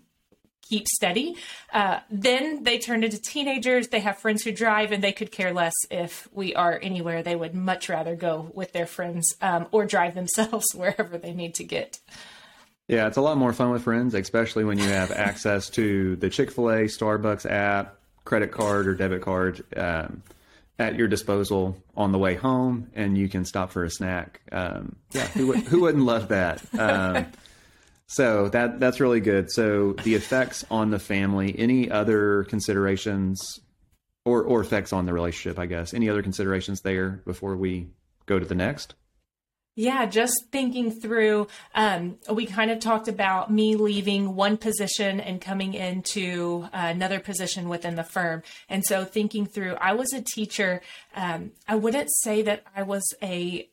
keep 0.69 0.87
steady. 0.87 1.35
Uh, 1.73 1.99
then 2.09 2.63
they 2.63 2.77
turn 2.77 3.03
into 3.03 3.19
teenagers. 3.19 3.87
They 3.87 3.99
have 4.01 4.19
friends 4.19 4.43
who 4.43 4.51
drive, 4.51 4.91
and 4.91 5.03
they 5.03 5.11
could 5.11 5.31
care 5.31 5.53
less 5.53 5.73
if 5.89 6.27
we 6.31 6.53
are 6.55 6.79
anywhere. 6.81 7.23
They 7.23 7.35
would 7.35 7.55
much 7.55 7.89
rather 7.89 8.15
go 8.15 8.51
with 8.53 8.71
their 8.71 8.85
friends 8.85 9.33
um, 9.41 9.67
or 9.71 9.85
drive 9.85 10.15
themselves 10.15 10.67
wherever 10.75 11.17
they 11.17 11.33
need 11.33 11.55
to 11.55 11.63
get. 11.63 11.99
Yeah, 12.87 13.07
it's 13.07 13.17
a 13.17 13.21
lot 13.21 13.37
more 13.37 13.53
fun 13.53 13.71
with 13.71 13.83
friends, 13.83 14.13
especially 14.13 14.63
when 14.63 14.77
you 14.77 14.85
have 14.85 15.11
access 15.15 15.69
to 15.71 16.15
the 16.15 16.29
Chick 16.29 16.51
fil 16.51 16.69
A, 16.69 16.83
Starbucks 16.83 17.49
app, 17.49 17.95
credit 18.25 18.51
card, 18.51 18.87
or 18.87 18.95
debit 18.95 19.21
card. 19.21 19.63
Um, 19.75 20.23
at 20.79 20.95
your 20.95 21.09
disposal 21.09 21.75
on 21.97 22.13
the 22.13 22.17
way 22.17 22.35
home, 22.35 22.89
and 22.95 23.17
you 23.17 23.27
can 23.27 23.43
stop 23.43 23.69
for 23.69 23.83
a 23.83 23.89
snack. 23.89 24.39
Um, 24.49 24.95
yeah, 25.11 25.27
who, 25.27 25.51
who 25.51 25.81
wouldn't 25.81 26.05
love 26.05 26.29
that? 26.29 26.61
So 28.11 28.49
that 28.49 28.79
that's 28.79 28.99
really 28.99 29.19
good. 29.19 29.51
So 29.51 29.93
the 30.03 30.15
effects 30.15 30.65
on 30.71 30.89
the 30.89 30.97
family, 30.97 31.53
any 31.57 31.91
other 31.91 32.43
considerations, 32.45 33.59
or 34.25 34.41
or 34.41 34.61
effects 34.61 34.91
on 34.91 35.05
the 35.05 35.13
relationship, 35.13 35.59
I 35.59 35.67
guess. 35.67 35.93
Any 35.93 36.09
other 36.09 36.23
considerations 36.23 36.81
there 36.81 37.21
before 37.23 37.55
we 37.55 37.89
go 38.25 38.39
to 38.39 38.45
the 38.45 38.55
next? 38.55 38.95
Yeah, 39.75 40.07
just 40.07 40.33
thinking 40.51 40.91
through, 40.91 41.47
um, 41.75 42.17
we 42.29 42.47
kind 42.47 42.71
of 42.71 42.79
talked 42.79 43.07
about 43.07 43.51
me 43.51 43.75
leaving 43.75 44.35
one 44.35 44.57
position 44.57 45.19
and 45.19 45.39
coming 45.39 45.75
into 45.75 46.67
another 46.73 47.19
position 47.19 47.69
within 47.69 47.95
the 47.95 48.03
firm. 48.03 48.41
And 48.67 48.83
so 48.83 49.05
thinking 49.05 49.45
through, 49.45 49.75
I 49.75 49.93
was 49.93 50.11
a 50.13 50.21
teacher. 50.21 50.81
Um, 51.15 51.51
I 51.67 51.75
wouldn't 51.75 52.09
say 52.23 52.41
that 52.41 52.63
I 52.75 52.83
was 52.83 53.03
a 53.21 53.69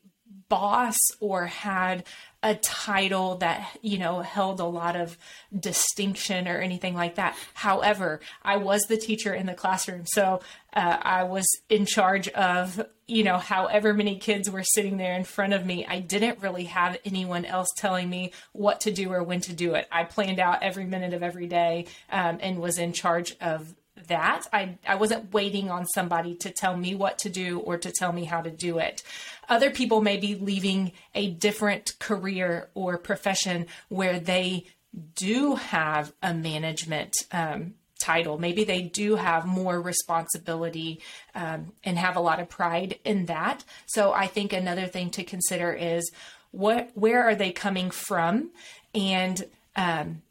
boss 0.49 0.97
or 1.19 1.45
had 1.45 2.03
a 2.43 2.55
title 2.55 3.35
that 3.37 3.77
you 3.81 3.97
know 3.97 4.21
held 4.21 4.59
a 4.59 4.65
lot 4.65 4.95
of 4.95 5.17
distinction 5.57 6.47
or 6.47 6.57
anything 6.59 6.93
like 6.93 7.15
that. 7.15 7.35
However 7.53 8.19
i 8.43 8.57
was 8.57 8.81
the 8.83 8.97
teacher 8.97 9.33
in 9.33 9.45
the 9.45 9.53
classroom 9.53 10.05
so 10.05 10.39
uh, 10.73 10.97
i 11.01 11.23
was 11.23 11.45
in 11.69 11.85
charge 11.85 12.27
of 12.29 12.85
you 13.07 13.23
know 13.23 13.37
however 13.37 13.93
many 13.93 14.17
kids 14.17 14.49
were 14.49 14.63
sitting 14.63 14.97
there 14.97 15.15
in 15.15 15.23
front 15.23 15.53
of 15.53 15.65
me. 15.65 15.85
I 15.85 15.99
didn't 15.99 16.41
really 16.41 16.65
have 16.65 16.97
anyone 17.05 17.45
else 17.45 17.69
telling 17.77 18.09
me 18.09 18.33
what 18.51 18.81
to 18.81 18.91
do 18.91 19.11
or 19.11 19.23
when 19.23 19.41
to 19.41 19.53
do 19.53 19.75
it. 19.75 19.87
I 19.91 20.03
planned 20.03 20.39
out 20.39 20.61
every 20.61 20.85
minute 20.85 21.13
of 21.13 21.23
every 21.23 21.47
day 21.47 21.85
um, 22.11 22.37
and 22.41 22.59
was 22.59 22.77
in 22.77 22.93
charge 22.93 23.35
of 23.39 23.73
that. 24.07 24.47
I, 24.53 24.77
I 24.87 24.95
wasn't 24.95 25.33
waiting 25.33 25.69
on 25.69 25.85
somebody 25.85 26.35
to 26.35 26.51
tell 26.51 26.77
me 26.77 26.95
what 26.95 27.17
to 27.19 27.29
do 27.29 27.59
or 27.59 27.77
to 27.77 27.91
tell 27.91 28.11
me 28.11 28.25
how 28.25 28.41
to 28.41 28.51
do 28.51 28.79
it. 28.79 29.03
Other 29.49 29.71
people 29.71 30.01
may 30.01 30.17
be 30.17 30.35
leaving 30.35 30.91
a 31.15 31.29
different 31.31 31.97
career 31.99 32.69
or 32.73 32.97
profession 32.97 33.67
where 33.89 34.19
they 34.19 34.65
do 35.15 35.55
have 35.55 36.13
a 36.21 36.33
management 36.33 37.13
um, 37.31 37.75
title. 37.99 38.37
Maybe 38.37 38.63
they 38.63 38.81
do 38.81 39.15
have 39.15 39.45
more 39.45 39.81
responsibility 39.81 41.01
um, 41.35 41.73
and 41.83 41.97
have 41.97 42.15
a 42.15 42.21
lot 42.21 42.39
of 42.39 42.49
pride 42.49 42.99
in 43.03 43.25
that. 43.25 43.63
So 43.85 44.13
I 44.13 44.27
think 44.27 44.53
another 44.53 44.87
thing 44.87 45.09
to 45.11 45.23
consider 45.23 45.73
is 45.73 46.11
what 46.51 46.89
where 46.93 47.23
are 47.23 47.35
they 47.35 47.51
coming 47.51 47.91
from 47.91 48.51
and 48.95 49.45
um, 49.75 50.21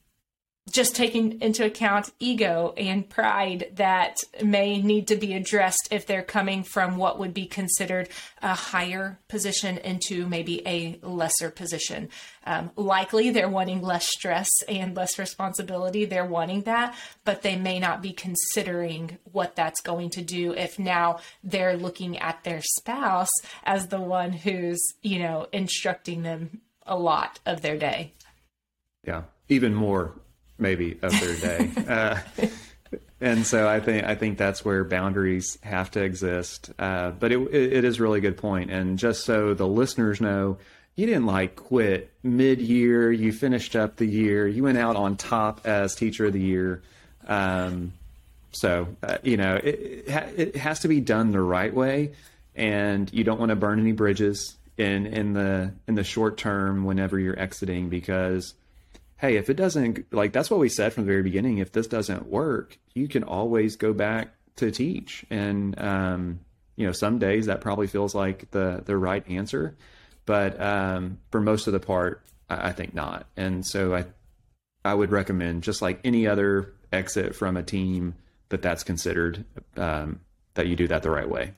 just 0.70 0.96
taking 0.96 1.40
into 1.40 1.64
account 1.64 2.10
ego 2.18 2.74
and 2.76 3.08
pride 3.08 3.70
that 3.76 4.16
may 4.42 4.82
need 4.82 5.06
to 5.06 5.16
be 5.16 5.34
addressed 5.34 5.88
if 5.92 6.06
they're 6.06 6.22
coming 6.22 6.64
from 6.64 6.96
what 6.96 7.18
would 7.20 7.32
be 7.32 7.46
considered 7.46 8.08
a 8.42 8.54
higher 8.54 9.18
position 9.28 9.78
into 9.78 10.26
maybe 10.26 10.66
a 10.66 10.98
lesser 11.02 11.50
position. 11.50 12.08
Um, 12.44 12.72
likely 12.74 13.30
they're 13.30 13.48
wanting 13.48 13.80
less 13.80 14.08
stress 14.08 14.50
and 14.68 14.96
less 14.96 15.18
responsibility. 15.20 16.04
They're 16.04 16.26
wanting 16.26 16.62
that, 16.62 16.96
but 17.24 17.42
they 17.42 17.56
may 17.56 17.78
not 17.78 18.02
be 18.02 18.12
considering 18.12 19.18
what 19.30 19.54
that's 19.54 19.80
going 19.80 20.10
to 20.10 20.22
do 20.22 20.52
if 20.52 20.80
now 20.80 21.20
they're 21.44 21.76
looking 21.76 22.18
at 22.18 22.42
their 22.42 22.60
spouse 22.60 23.30
as 23.62 23.86
the 23.86 24.00
one 24.00 24.32
who's, 24.32 24.84
you 25.02 25.20
know, 25.20 25.46
instructing 25.52 26.22
them 26.22 26.60
a 26.84 26.96
lot 26.96 27.38
of 27.46 27.62
their 27.62 27.76
day. 27.76 28.14
Yeah, 29.04 29.22
even 29.48 29.72
more 29.72 30.14
maybe 30.58 30.98
of 31.02 31.12
their 31.20 31.36
day. 31.36 31.70
uh, 31.88 32.18
and 33.20 33.46
so 33.46 33.68
I 33.68 33.80
think 33.80 34.04
I 34.04 34.14
think 34.14 34.38
that's 34.38 34.64
where 34.64 34.84
boundaries 34.84 35.58
have 35.62 35.90
to 35.92 36.02
exist. 36.02 36.70
Uh, 36.78 37.10
but 37.10 37.32
it, 37.32 37.38
it 37.54 37.84
is 37.84 38.00
really 38.00 38.20
good 38.20 38.36
point. 38.36 38.70
And 38.70 38.98
just 38.98 39.24
so 39.24 39.54
the 39.54 39.66
listeners 39.66 40.20
know, 40.20 40.58
you 40.94 41.06
didn't 41.06 41.26
like 41.26 41.56
quit 41.56 42.10
mid 42.22 42.60
year. 42.60 43.10
You 43.10 43.32
finished 43.32 43.76
up 43.76 43.96
the 43.96 44.06
year. 44.06 44.46
You 44.46 44.62
went 44.64 44.78
out 44.78 44.96
on 44.96 45.16
top 45.16 45.66
as 45.66 45.94
teacher 45.94 46.26
of 46.26 46.32
the 46.32 46.40
year. 46.40 46.82
Um, 47.26 47.92
so 48.52 48.88
uh, 49.02 49.18
you 49.22 49.36
know 49.36 49.56
it, 49.56 50.04
it 50.08 50.56
has 50.56 50.80
to 50.80 50.88
be 50.88 51.00
done 51.00 51.32
the 51.32 51.40
right 51.40 51.72
way, 51.74 52.12
and 52.54 53.12
you 53.12 53.24
don't 53.24 53.38
want 53.38 53.50
to 53.50 53.56
burn 53.56 53.78
any 53.80 53.92
bridges 53.92 54.56
in 54.78 55.06
in 55.06 55.32
the 55.32 55.72
in 55.86 55.94
the 55.94 56.04
short 56.04 56.38
term 56.38 56.84
whenever 56.84 57.18
you're 57.18 57.38
exiting 57.38 57.88
because 57.88 58.54
hey, 59.18 59.36
if 59.36 59.48
it 59.48 59.54
doesn't, 59.54 60.12
like 60.12 60.32
that's 60.32 60.50
what 60.50 60.60
we 60.60 60.68
said 60.68 60.92
from 60.92 61.04
the 61.04 61.10
very 61.10 61.22
beginning. 61.22 61.58
If 61.58 61.72
this 61.72 61.86
doesn't 61.86 62.26
work, 62.26 62.78
you 62.94 63.08
can 63.08 63.22
always 63.22 63.76
go 63.76 63.92
back 63.92 64.34
to 64.56 64.70
teach. 64.70 65.24
And, 65.30 65.78
um, 65.80 66.40
you 66.76 66.86
know, 66.86 66.92
some 66.92 67.18
days 67.18 67.46
that 67.46 67.60
probably 67.60 67.86
feels 67.86 68.14
like 68.14 68.50
the, 68.50 68.82
the 68.84 68.96
right 68.96 69.26
answer. 69.28 69.76
But 70.26 70.60
um, 70.60 71.18
for 71.30 71.40
most 71.40 71.66
of 71.66 71.72
the 71.72 71.80
part, 71.80 72.22
I, 72.50 72.68
I 72.68 72.72
think 72.72 72.94
not. 72.94 73.26
And 73.36 73.66
so 73.66 73.94
I, 73.94 74.04
I 74.84 74.94
would 74.94 75.10
recommend, 75.10 75.62
just 75.62 75.82
like 75.82 76.00
any 76.04 76.26
other 76.26 76.74
exit 76.92 77.34
from 77.34 77.56
a 77.56 77.62
team, 77.62 78.14
that 78.48 78.62
that's 78.62 78.84
considered, 78.84 79.44
um, 79.76 80.20
that 80.54 80.68
you 80.68 80.76
do 80.76 80.86
that 80.86 81.02
the 81.02 81.10
right 81.10 81.28
way. 81.28 81.52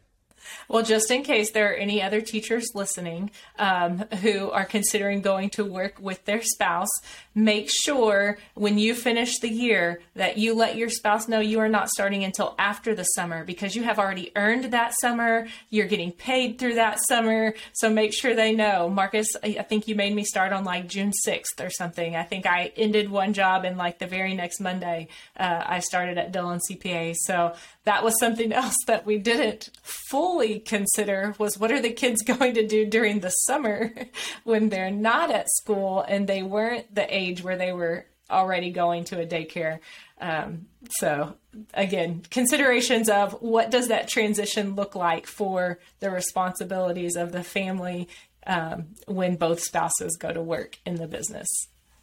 Well, 0.69 0.83
just 0.83 1.11
in 1.11 1.23
case 1.23 1.51
there 1.51 1.73
are 1.73 1.75
any 1.75 2.03
other 2.03 2.21
teachers 2.21 2.67
listening 2.75 3.31
um, 3.59 4.05
who 4.23 4.51
are 4.51 4.65
considering 4.65 5.21
going 5.21 5.51
to 5.51 5.65
work 5.65 5.97
with 6.01 6.25
their 6.25 6.43
spouse, 6.43 6.91
make 7.35 7.71
sure 7.71 8.39
when 8.55 8.79
you 8.79 8.95
finish 8.95 9.39
the 9.39 9.49
year 9.49 10.01
that 10.15 10.39
you 10.39 10.55
let 10.55 10.77
your 10.77 10.91
spouse 10.91 11.29
know 11.29 11.41
you 11.41 11.61
are 11.61 11.69
not 11.69 11.89
starting 11.89 12.25
until 12.25 12.55
after 12.59 12.95
the 12.95 13.05
summer 13.05 13.45
because 13.45 13.77
you 13.77 13.85
have 13.85 13.99
already 13.99 14.33
earned 14.37 14.65
that 14.65 14.93
summer. 15.01 15.47
You're 15.71 15.87
getting 15.87 16.13
paid 16.13 16.59
through 16.59 16.75
that 16.75 16.99
summer. 17.09 17.55
So 17.73 17.91
make 17.91 18.13
sure 18.13 18.35
they 18.35 18.53
know. 18.53 18.89
Marcus, 18.89 19.29
I 19.43 19.63
think 19.63 19.89
you 19.89 19.95
made 19.95 20.15
me 20.15 20.25
start 20.25 20.53
on 20.53 20.65
like 20.65 20.89
June 20.89 21.13
6th 21.27 21.65
or 21.65 21.71
something. 21.71 22.17
I 22.17 22.25
think 22.25 22.47
I 22.47 22.73
ended 22.77 23.11
one 23.11 23.33
job 23.33 23.65
and 23.65 23.77
like 23.77 23.99
the 23.99 24.07
very 24.07 24.35
next 24.35 24.61
Monday, 24.61 25.09
uh, 25.37 25.63
I 25.67 25.81
started 25.81 26.19
at 26.19 26.33
Dillon 26.33 26.61
CPA. 26.69 27.15
So 27.17 27.55
that 27.89 28.05
was 28.05 28.21
something 28.21 28.53
else 28.53 28.77
that 28.87 29.07
we 29.07 29.17
didn't 29.17 29.71
fully 29.83 30.59
consider 30.59 31.35
was 31.39 31.57
what 31.57 31.73
are 31.73 31.81
the 31.81 31.91
kids 31.91 32.21
going 32.39 32.53
to 32.53 32.67
do 32.67 32.85
during 32.85 33.21
the 33.21 33.31
summer 33.31 33.91
when 34.45 34.69
they're 34.69 34.91
not 34.91 35.31
at 35.31 35.49
school 35.49 36.05
and 36.07 36.27
they 36.27 36.43
weren't 36.43 36.95
the 36.95 37.17
age 37.17 37.43
where 37.43 37.57
they 37.57 37.73
were 37.73 38.05
already 38.31 38.71
going 38.71 39.05
to 39.05 39.19
a 39.19 39.27
daycare. 39.27 39.79
Um, 40.21 40.67
so 40.99 41.35
again, 41.73 42.21
considerations 42.31 43.09
of 43.09 43.33
what 43.41 43.71
does 43.71 43.89
that 43.89 44.07
transition 44.07 44.75
look 44.75 44.95
like 44.95 45.27
for 45.27 45.79
the 46.01 46.11
responsibilities 46.11 47.17
of 47.17 47.33
the 47.33 47.43
family 47.43 48.07
um, 48.47 48.89
when 49.07 49.37
both 49.37 49.61
spouses 49.61 50.19
go 50.19 50.31
to 50.31 50.43
work 50.43 50.79
in 50.85 50.97
the 50.97 51.07
business. 51.07 51.49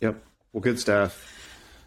Yep. 0.02 0.24
Well, 0.52 0.62
good 0.62 0.80
stuff. 0.80 1.35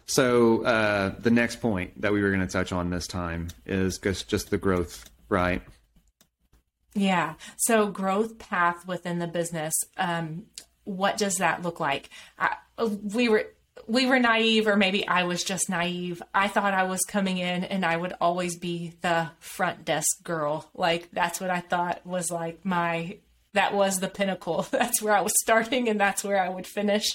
So 0.09 0.63
uh, 0.63 1.13
the 1.19 1.29
next 1.29 1.57
point 1.57 2.01
that 2.01 2.11
we 2.11 2.23
were 2.23 2.29
going 2.29 2.41
to 2.41 2.47
touch 2.47 2.71
on 2.71 2.89
this 2.89 3.05
time 3.05 3.49
is 3.67 3.99
just 3.99 4.27
just 4.27 4.49
the 4.49 4.57
growth, 4.57 5.07
right? 5.29 5.61
Yeah. 6.95 7.35
So 7.57 7.91
growth 7.91 8.39
path 8.39 8.87
within 8.87 9.19
the 9.19 9.27
business. 9.27 9.73
Um, 9.97 10.47
what 10.83 11.17
does 11.17 11.35
that 11.35 11.61
look 11.61 11.79
like? 11.79 12.09
I, 12.39 12.55
we 13.13 13.29
were 13.29 13.45
we 13.85 14.07
were 14.07 14.19
naive, 14.19 14.67
or 14.67 14.75
maybe 14.75 15.07
I 15.07 15.25
was 15.25 15.43
just 15.43 15.69
naive. 15.69 16.23
I 16.33 16.47
thought 16.47 16.73
I 16.73 16.83
was 16.83 17.01
coming 17.01 17.37
in 17.37 17.63
and 17.63 17.85
I 17.85 17.95
would 17.95 18.13
always 18.19 18.57
be 18.57 18.93
the 19.01 19.29
front 19.39 19.85
desk 19.85 20.23
girl. 20.23 20.71
Like 20.73 21.09
that's 21.13 21.39
what 21.39 21.51
I 21.51 21.59
thought 21.59 22.03
was 22.03 22.31
like 22.31 22.65
my 22.65 23.17
that 23.53 23.73
was 23.73 23.99
the 23.99 24.07
pinnacle. 24.07 24.67
That's 24.71 25.01
where 25.01 25.15
I 25.15 25.21
was 25.21 25.33
starting 25.41 25.89
and 25.89 25.99
that's 25.99 26.23
where 26.23 26.41
I 26.41 26.49
would 26.49 26.67
finish. 26.67 27.05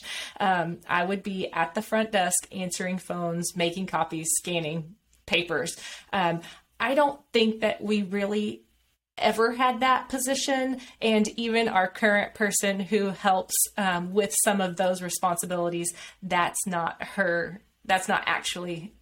Um, 0.40 0.78
I 0.88 1.04
would 1.04 1.22
be 1.22 1.50
at 1.52 1.74
the 1.74 1.82
front 1.82 2.12
desk 2.12 2.48
answering 2.52 2.98
phones, 2.98 3.56
making 3.56 3.86
copies, 3.86 4.28
scanning 4.38 4.96
papers. 5.26 5.76
Um, 6.12 6.40
I 6.78 6.94
don't 6.94 7.20
think 7.32 7.60
that 7.60 7.82
we 7.82 8.02
really 8.02 8.64
ever 9.16 9.52
had 9.52 9.80
that 9.80 10.08
position, 10.08 10.80
and 11.00 11.28
even 11.38 11.68
our 11.68 11.88
current 11.88 12.34
person 12.34 12.80
who 12.80 13.10
helps 13.10 13.54
um, 13.76 14.12
with 14.12 14.34
some 14.44 14.60
of 14.60 14.76
those 14.76 15.02
responsibilities, 15.02 15.92
that's 16.22 16.66
not 16.66 17.02
her. 17.02 17.60
That's 17.84 18.08
not 18.08 18.24
actually 18.26 18.94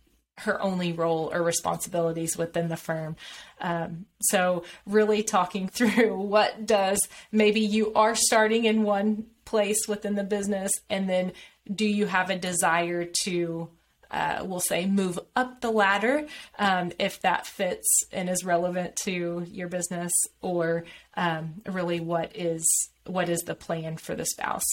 her 0.42 0.60
only 0.62 0.92
role 0.92 1.30
or 1.32 1.42
responsibilities 1.42 2.36
within 2.36 2.68
the 2.68 2.76
firm. 2.76 3.16
Um, 3.60 4.06
so, 4.20 4.64
really 4.86 5.22
talking 5.22 5.68
through 5.72 6.16
what 6.16 6.66
does 6.66 7.06
maybe 7.30 7.60
you 7.60 7.92
are 7.94 8.14
starting 8.14 8.64
in 8.64 8.82
one 8.82 9.26
place 9.44 9.88
within 9.88 10.14
the 10.14 10.24
business, 10.24 10.72
and 10.88 11.08
then 11.08 11.32
do 11.72 11.86
you 11.86 12.06
have 12.06 12.30
a 12.30 12.38
desire 12.38 13.04
to 13.24 13.68
uh, 14.12 14.44
we'll 14.44 14.60
say 14.60 14.86
move 14.86 15.18
up 15.34 15.60
the 15.60 15.70
ladder 15.70 16.26
um, 16.58 16.92
if 16.98 17.20
that 17.22 17.46
fits 17.46 18.04
and 18.12 18.28
is 18.28 18.44
relevant 18.44 18.94
to 18.94 19.44
your 19.48 19.68
business 19.68 20.12
or 20.42 20.84
um, 21.14 21.54
really 21.66 21.98
what 21.98 22.36
is 22.36 22.90
what 23.06 23.28
is 23.28 23.40
the 23.42 23.54
plan 23.54 23.96
for 23.96 24.14
the 24.14 24.26
spouse 24.26 24.66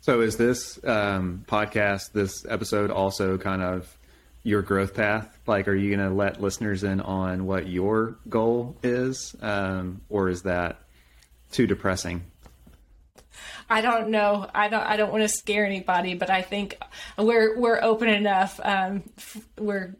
so 0.00 0.20
is 0.20 0.36
this 0.36 0.82
um, 0.84 1.44
podcast 1.46 2.12
this 2.12 2.44
episode 2.48 2.90
also 2.90 3.36
kind 3.36 3.62
of 3.62 3.98
your 4.44 4.62
growth 4.62 4.94
path 4.94 5.36
like 5.46 5.66
are 5.66 5.74
you 5.74 5.94
going 5.94 6.08
to 6.08 6.14
let 6.14 6.40
listeners 6.40 6.84
in 6.84 7.00
on 7.00 7.46
what 7.46 7.66
your 7.66 8.16
goal 8.28 8.76
is 8.82 9.34
um, 9.42 10.00
or 10.08 10.28
is 10.28 10.42
that 10.42 10.78
too 11.50 11.66
depressing 11.66 12.22
I 13.68 13.80
don't 13.80 14.10
know. 14.10 14.48
I 14.54 14.68
don't. 14.68 14.82
I 14.82 14.96
don't 14.96 15.10
want 15.10 15.22
to 15.22 15.28
scare 15.28 15.64
anybody, 15.64 16.14
but 16.14 16.30
I 16.30 16.42
think 16.42 16.78
we're 17.16 17.58
we're 17.58 17.82
open 17.82 18.08
enough. 18.08 18.60
Um, 18.62 19.04
we're 19.58 19.96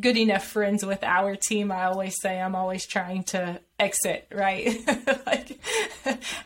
good 0.00 0.16
enough 0.16 0.46
friends 0.46 0.84
with 0.84 1.02
our 1.02 1.36
team. 1.36 1.72
I 1.72 1.84
always 1.84 2.20
say 2.20 2.40
I'm 2.40 2.54
always 2.54 2.86
trying 2.86 3.24
to 3.24 3.60
exit. 3.78 4.26
Right? 4.32 4.78
like, 5.26 5.58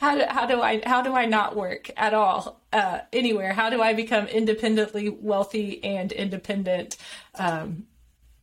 how 0.00 0.16
do 0.16 0.25
how 0.28 0.46
do 0.46 0.62
I 0.62 0.82
how 0.84 1.02
do 1.02 1.14
I 1.14 1.26
not 1.26 1.56
work 1.56 1.90
at 1.96 2.14
all 2.14 2.61
uh, 2.72 3.00
anywhere? 3.12 3.52
How 3.52 3.70
do 3.70 3.82
I 3.82 3.94
become 3.94 4.26
independently 4.26 5.08
wealthy 5.08 5.82
and 5.84 6.12
independent? 6.12 6.96
Um, 7.37 7.87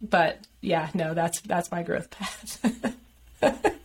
but 0.01 0.47
yeah, 0.61 0.89
no, 0.93 1.13
that's 1.13 1.41
that's 1.41 1.71
my 1.71 1.83
growth 1.83 2.09
path. 2.09 2.95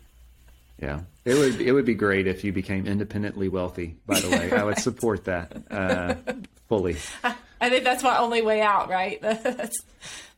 Yeah, 0.84 1.00
it 1.24 1.34
would 1.34 1.60
it 1.62 1.72
would 1.72 1.86
be 1.86 1.94
great 1.94 2.26
if 2.26 2.44
you 2.44 2.52
became 2.52 2.86
independently 2.86 3.48
wealthy. 3.48 3.96
By 4.06 4.20
the 4.20 4.28
way, 4.28 4.52
I 4.52 4.64
would 4.64 4.78
support 4.78 5.24
that 5.24 5.56
uh, 5.70 6.14
fully. 6.68 6.96
I 7.22 7.70
think 7.70 7.84
that's 7.84 8.02
my 8.02 8.18
only 8.18 8.42
way 8.42 8.60
out. 8.60 8.90
Right? 8.90 9.18
That's 9.22 9.78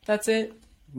that's 0.05 0.29
it. 0.29 0.53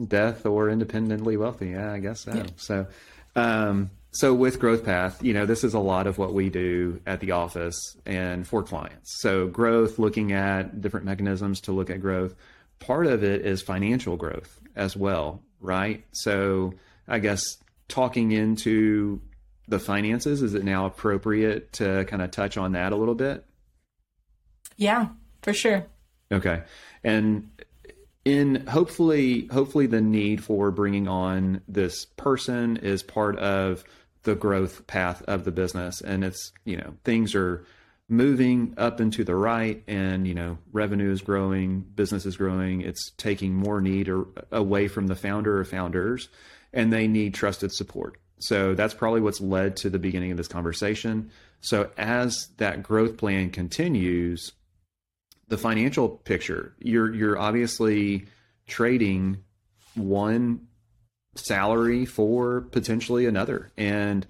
Death 0.07 0.45
or 0.45 0.69
independently 0.69 1.37
wealthy. 1.37 1.69
Yeah, 1.69 1.91
I 1.91 1.99
guess 1.99 2.21
so. 2.21 2.33
Yeah. 2.33 2.45
So, 2.57 2.87
um, 3.35 3.89
so 4.11 4.33
with 4.33 4.59
Growth 4.59 4.83
Path, 4.85 5.23
you 5.23 5.33
know, 5.33 5.45
this 5.45 5.63
is 5.63 5.73
a 5.73 5.79
lot 5.79 6.07
of 6.07 6.17
what 6.17 6.33
we 6.33 6.49
do 6.49 6.99
at 7.05 7.19
the 7.19 7.31
office 7.31 7.77
and 8.05 8.47
for 8.47 8.63
clients. 8.63 9.21
So 9.21 9.47
growth, 9.47 9.99
looking 9.99 10.31
at 10.31 10.81
different 10.81 11.05
mechanisms 11.05 11.61
to 11.61 11.71
look 11.71 11.89
at 11.89 12.01
growth. 12.01 12.35
Part 12.79 13.07
of 13.07 13.23
it 13.23 13.45
is 13.45 13.61
financial 13.61 14.15
growth 14.15 14.59
as 14.75 14.95
well, 14.95 15.43
right? 15.59 16.05
So 16.11 16.73
I 17.07 17.19
guess 17.19 17.43
talking 17.87 18.31
into 18.31 19.21
the 19.67 19.79
finances, 19.79 20.41
is 20.41 20.53
it 20.53 20.63
now 20.63 20.85
appropriate 20.85 21.73
to 21.73 22.05
kind 22.05 22.21
of 22.21 22.31
touch 22.31 22.57
on 22.57 22.71
that 22.71 22.91
a 22.91 22.95
little 22.95 23.15
bit? 23.15 23.45
Yeah, 24.77 25.09
for 25.41 25.53
sure. 25.53 25.85
Okay. 26.31 26.63
And 27.03 27.49
in 28.29 28.67
hopefully 28.67 29.47
hopefully 29.51 29.87
the 29.87 30.01
need 30.01 30.43
for 30.43 30.71
bringing 30.71 31.07
on 31.07 31.61
this 31.67 32.05
person 32.05 32.77
is 32.77 33.01
part 33.01 33.37
of 33.39 33.83
the 34.23 34.35
growth 34.35 34.85
path 34.87 35.23
of 35.23 35.45
the 35.45 35.51
business. 35.51 36.01
And 36.01 36.23
it's, 36.23 36.51
you 36.65 36.77
know, 36.77 36.93
things 37.03 37.33
are 37.33 37.65
moving 38.07 38.73
up 38.77 38.99
and 38.99 39.13
to 39.13 39.23
the 39.23 39.35
right 39.35 39.83
and 39.87 40.27
you 40.27 40.33
know 40.33 40.57
revenue 40.71 41.11
is 41.11 41.21
growing 41.21 41.81
business 41.81 42.25
is 42.25 42.37
growing. 42.37 42.81
It's 42.81 43.11
taking 43.17 43.53
more 43.53 43.81
need 43.81 44.09
or, 44.09 44.25
away 44.51 44.87
from 44.87 45.07
the 45.07 45.15
founder 45.15 45.59
or 45.59 45.65
founders 45.65 46.29
and 46.73 46.93
they 46.93 47.07
need 47.07 47.33
trusted 47.33 47.71
support. 47.71 48.17
So 48.39 48.73
that's 48.73 48.93
probably 48.93 49.21
what's 49.21 49.41
led 49.41 49.75
to 49.77 49.89
the 49.89 49.99
beginning 49.99 50.31
of 50.31 50.37
this 50.37 50.47
conversation. 50.47 51.31
So 51.61 51.89
as 51.97 52.49
that 52.57 52.83
growth 52.83 53.17
plan 53.17 53.49
continues, 53.49 54.53
the 55.49 55.57
financial 55.57 56.09
picture, 56.09 56.73
you're 56.79 57.13
you're 57.13 57.37
obviously 57.37 58.27
trading 58.67 59.43
one 59.95 60.67
salary 61.35 62.05
for 62.05 62.61
potentially 62.61 63.25
another. 63.25 63.71
And 63.77 64.25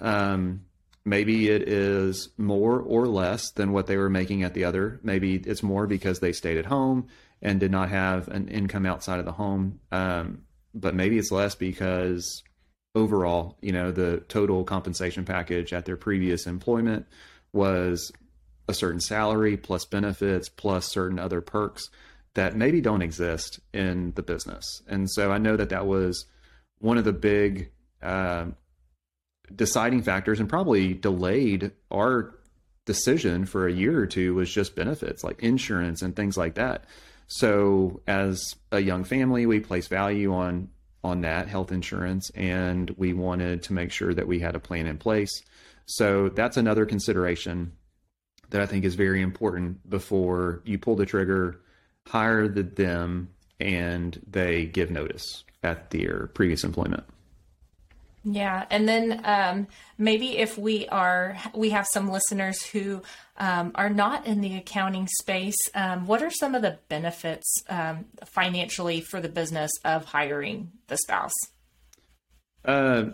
um, 0.00 0.62
maybe 1.04 1.48
it 1.48 1.68
is 1.68 2.30
more 2.36 2.80
or 2.80 3.06
less 3.06 3.50
than 3.52 3.72
what 3.72 3.86
they 3.86 3.96
were 3.96 4.10
making 4.10 4.42
at 4.42 4.54
the 4.54 4.64
other. 4.64 5.00
Maybe 5.02 5.36
it's 5.36 5.62
more 5.62 5.86
because 5.86 6.20
they 6.20 6.32
stayed 6.32 6.58
at 6.58 6.66
home 6.66 7.06
and 7.40 7.60
did 7.60 7.70
not 7.70 7.90
have 7.90 8.28
an 8.28 8.48
income 8.48 8.86
outside 8.86 9.18
of 9.18 9.24
the 9.24 9.32
home. 9.32 9.80
Um, 9.92 10.42
but 10.74 10.94
maybe 10.94 11.18
it's 11.18 11.30
less 11.30 11.54
because 11.54 12.42
overall, 12.94 13.58
you 13.60 13.72
know, 13.72 13.92
the 13.92 14.24
total 14.28 14.64
compensation 14.64 15.24
package 15.24 15.72
at 15.72 15.84
their 15.84 15.96
previous 15.96 16.46
employment 16.46 17.06
was 17.52 18.10
a 18.68 18.74
certain 18.74 19.00
salary 19.00 19.56
plus 19.56 19.84
benefits 19.84 20.48
plus 20.48 20.90
certain 20.90 21.18
other 21.18 21.40
perks 21.40 21.88
that 22.34 22.56
maybe 22.56 22.80
don't 22.80 23.02
exist 23.02 23.60
in 23.72 24.12
the 24.16 24.22
business. 24.22 24.82
And 24.88 25.10
so 25.10 25.30
I 25.30 25.38
know 25.38 25.56
that 25.56 25.68
that 25.68 25.86
was 25.86 26.26
one 26.78 26.98
of 26.98 27.04
the 27.04 27.12
big 27.12 27.70
uh, 28.02 28.46
deciding 29.54 30.02
factors 30.02 30.40
and 30.40 30.48
probably 30.48 30.94
delayed 30.94 31.72
our 31.90 32.34
decision 32.84 33.46
for 33.46 33.66
a 33.66 33.72
year 33.72 33.98
or 33.98 34.06
two 34.06 34.34
was 34.34 34.52
just 34.52 34.76
benefits 34.76 35.24
like 35.24 35.42
insurance 35.42 36.02
and 36.02 36.14
things 36.14 36.36
like 36.36 36.54
that. 36.54 36.84
So 37.26 38.02
as 38.06 38.54
a 38.70 38.80
young 38.80 39.04
family, 39.04 39.46
we 39.46 39.60
place 39.60 39.88
value 39.88 40.34
on 40.34 40.68
on 41.02 41.20
that 41.20 41.48
health 41.48 41.70
insurance, 41.70 42.30
and 42.30 42.88
we 42.96 43.12
wanted 43.12 43.62
to 43.64 43.74
make 43.74 43.92
sure 43.92 44.14
that 44.14 44.26
we 44.26 44.40
had 44.40 44.54
a 44.54 44.58
plan 44.58 44.86
in 44.86 44.96
place. 44.96 45.42
So 45.84 46.30
that's 46.30 46.56
another 46.56 46.86
consideration 46.86 47.72
that 48.50 48.60
I 48.60 48.66
think 48.66 48.84
is 48.84 48.94
very 48.94 49.22
important 49.22 49.88
before 49.88 50.62
you 50.64 50.78
pull 50.78 50.96
the 50.96 51.06
trigger, 51.06 51.60
hire 52.06 52.48
the, 52.48 52.62
them, 52.62 53.30
and 53.60 54.20
they 54.30 54.66
give 54.66 54.90
notice 54.90 55.44
at 55.62 55.90
their 55.90 56.28
previous 56.34 56.64
employment. 56.64 57.04
Yeah, 58.26 58.64
and 58.70 58.88
then 58.88 59.20
um, 59.24 59.66
maybe 59.98 60.38
if 60.38 60.56
we 60.56 60.88
are, 60.88 61.36
we 61.54 61.70
have 61.70 61.86
some 61.86 62.10
listeners 62.10 62.62
who 62.62 63.02
um, 63.36 63.72
are 63.74 63.90
not 63.90 64.26
in 64.26 64.40
the 64.40 64.56
accounting 64.56 65.08
space. 65.08 65.56
Um, 65.74 66.06
what 66.06 66.22
are 66.22 66.30
some 66.30 66.54
of 66.54 66.62
the 66.62 66.78
benefits 66.88 67.46
um, 67.68 68.06
financially 68.24 69.02
for 69.02 69.20
the 69.20 69.28
business 69.28 69.70
of 69.84 70.06
hiring 70.06 70.72
the 70.86 70.96
spouse? 70.96 71.34
Uh, 72.64 73.10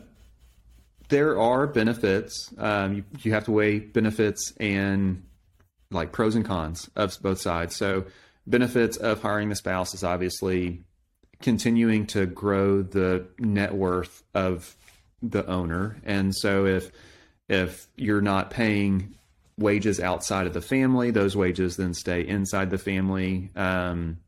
there 1.10 1.38
are 1.38 1.66
benefits. 1.66 2.52
Um, 2.58 2.94
you, 2.94 3.04
you 3.20 3.32
have 3.32 3.44
to 3.44 3.52
weigh 3.52 3.80
benefits 3.80 4.52
and 4.58 5.24
like 5.90 6.12
pros 6.12 6.34
and 6.34 6.44
cons 6.44 6.88
of 6.96 7.16
both 7.20 7.40
sides. 7.40 7.76
So, 7.76 8.06
benefits 8.46 8.96
of 8.96 9.20
hiring 9.20 9.48
the 9.48 9.56
spouse 9.56 9.94
is 9.94 10.02
obviously 10.02 10.82
continuing 11.40 12.06
to 12.06 12.26
grow 12.26 12.82
the 12.82 13.26
net 13.38 13.74
worth 13.74 14.22
of 14.34 14.76
the 15.22 15.46
owner. 15.46 15.96
And 16.04 16.34
so 16.34 16.66
if 16.66 16.90
if 17.48 17.88
you're 17.96 18.20
not 18.20 18.50
paying 18.50 19.16
wages 19.58 20.00
outside 20.00 20.46
of 20.46 20.54
the 20.54 20.60
family, 20.60 21.10
those 21.10 21.36
wages 21.36 21.76
then 21.76 21.94
stay 21.94 22.26
inside 22.26 22.70
the 22.70 22.78
family. 22.78 23.50
Um, 23.56 24.18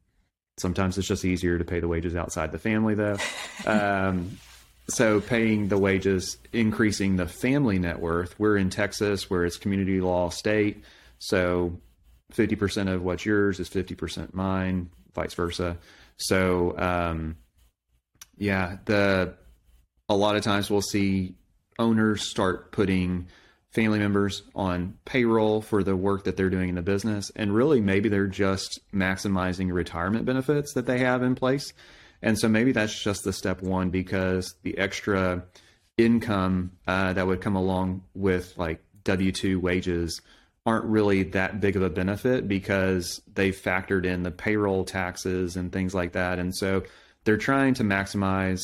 sometimes 0.59 0.99
it's 0.99 1.07
just 1.07 1.25
easier 1.25 1.59
to 1.59 1.65
pay 1.65 1.81
the 1.81 1.89
wages 1.89 2.17
outside 2.17 2.53
the 2.53 2.59
family, 2.59 2.95
though. 2.95 3.17
Um, 3.65 4.39
so 4.89 5.21
paying 5.21 5.69
the 5.69 5.79
wages, 5.79 6.39
increasing 6.53 7.17
the 7.17 7.27
family 7.27 7.79
net 7.79 8.01
worth. 8.01 8.39
We're 8.39 8.57
in 8.57 8.71
Texas, 8.71 9.31
where 9.31 9.45
it's 9.45 9.57
community 9.57 10.01
law 10.01 10.29
state, 10.29 10.85
so 11.19 11.81
fifty 12.31 12.57
percent 12.57 12.89
of 12.89 13.03
what's 13.03 13.25
yours 13.25 13.61
is 13.61 13.69
fifty 13.69 13.95
percent 13.95 14.35
mine, 14.35 14.91
vice 15.15 15.35
versa. 15.35 15.79
So 16.17 16.77
um, 16.79 17.37
yeah, 18.37 18.79
the 18.85 19.35
a 20.09 20.17
lot 20.17 20.37
of 20.37 20.43
times 20.43 20.71
we'll 20.71 20.83
see 20.83 21.37
owners 21.79 22.29
start 22.29 22.73
putting 22.73 23.29
family 23.71 23.99
members 23.99 24.43
on 24.55 24.99
payroll 25.07 25.63
for 25.63 25.83
the 25.83 25.97
work 25.97 26.25
that 26.25 26.37
they're 26.37 26.51
doing 26.51 26.69
in 26.69 26.75
the 26.75 26.83
business. 26.83 27.31
And 27.35 27.55
really, 27.55 27.81
maybe 27.81 28.09
they're 28.11 28.27
just 28.27 28.81
maximizing 28.93 29.73
retirement 29.73 30.27
benefits 30.27 30.75
that 30.75 30.87
they 30.87 30.99
have 30.99 31.23
in 31.23 31.35
place. 31.35 31.73
And 32.23 32.39
so 32.39 32.49
maybe 32.49 32.73
that's 32.73 33.03
just 33.03 33.25
the 33.25 33.33
step 33.33 33.63
one 33.63 33.91
because 33.91 34.55
the 34.63 34.79
extra 34.79 35.45
income 35.99 36.73
uh, 36.87 37.13
that 37.13 37.27
would 37.27 37.41
come 37.41 37.57
along 37.57 38.05
with 38.15 38.57
like 38.57 38.83
W 39.05 39.33
2 39.33 39.59
wages 39.61 40.21
aren't 40.65 40.85
really 40.85 41.25
that 41.25 41.61
big 41.61 41.75
of 41.77 41.83
a 41.83 41.91
benefit 41.91 42.47
because 42.47 43.21
they 43.35 43.51
factored 43.51 44.05
in 44.05 44.23
the 44.23 44.31
payroll 44.31 44.85
taxes 44.85 45.57
and 45.57 45.73
things 45.73 45.95
like 45.95 46.13
that. 46.13 46.39
And 46.39 46.55
so 46.55 46.85
they're 47.25 47.37
trying 47.37 47.75
to 47.75 47.83
maximize 47.83 48.63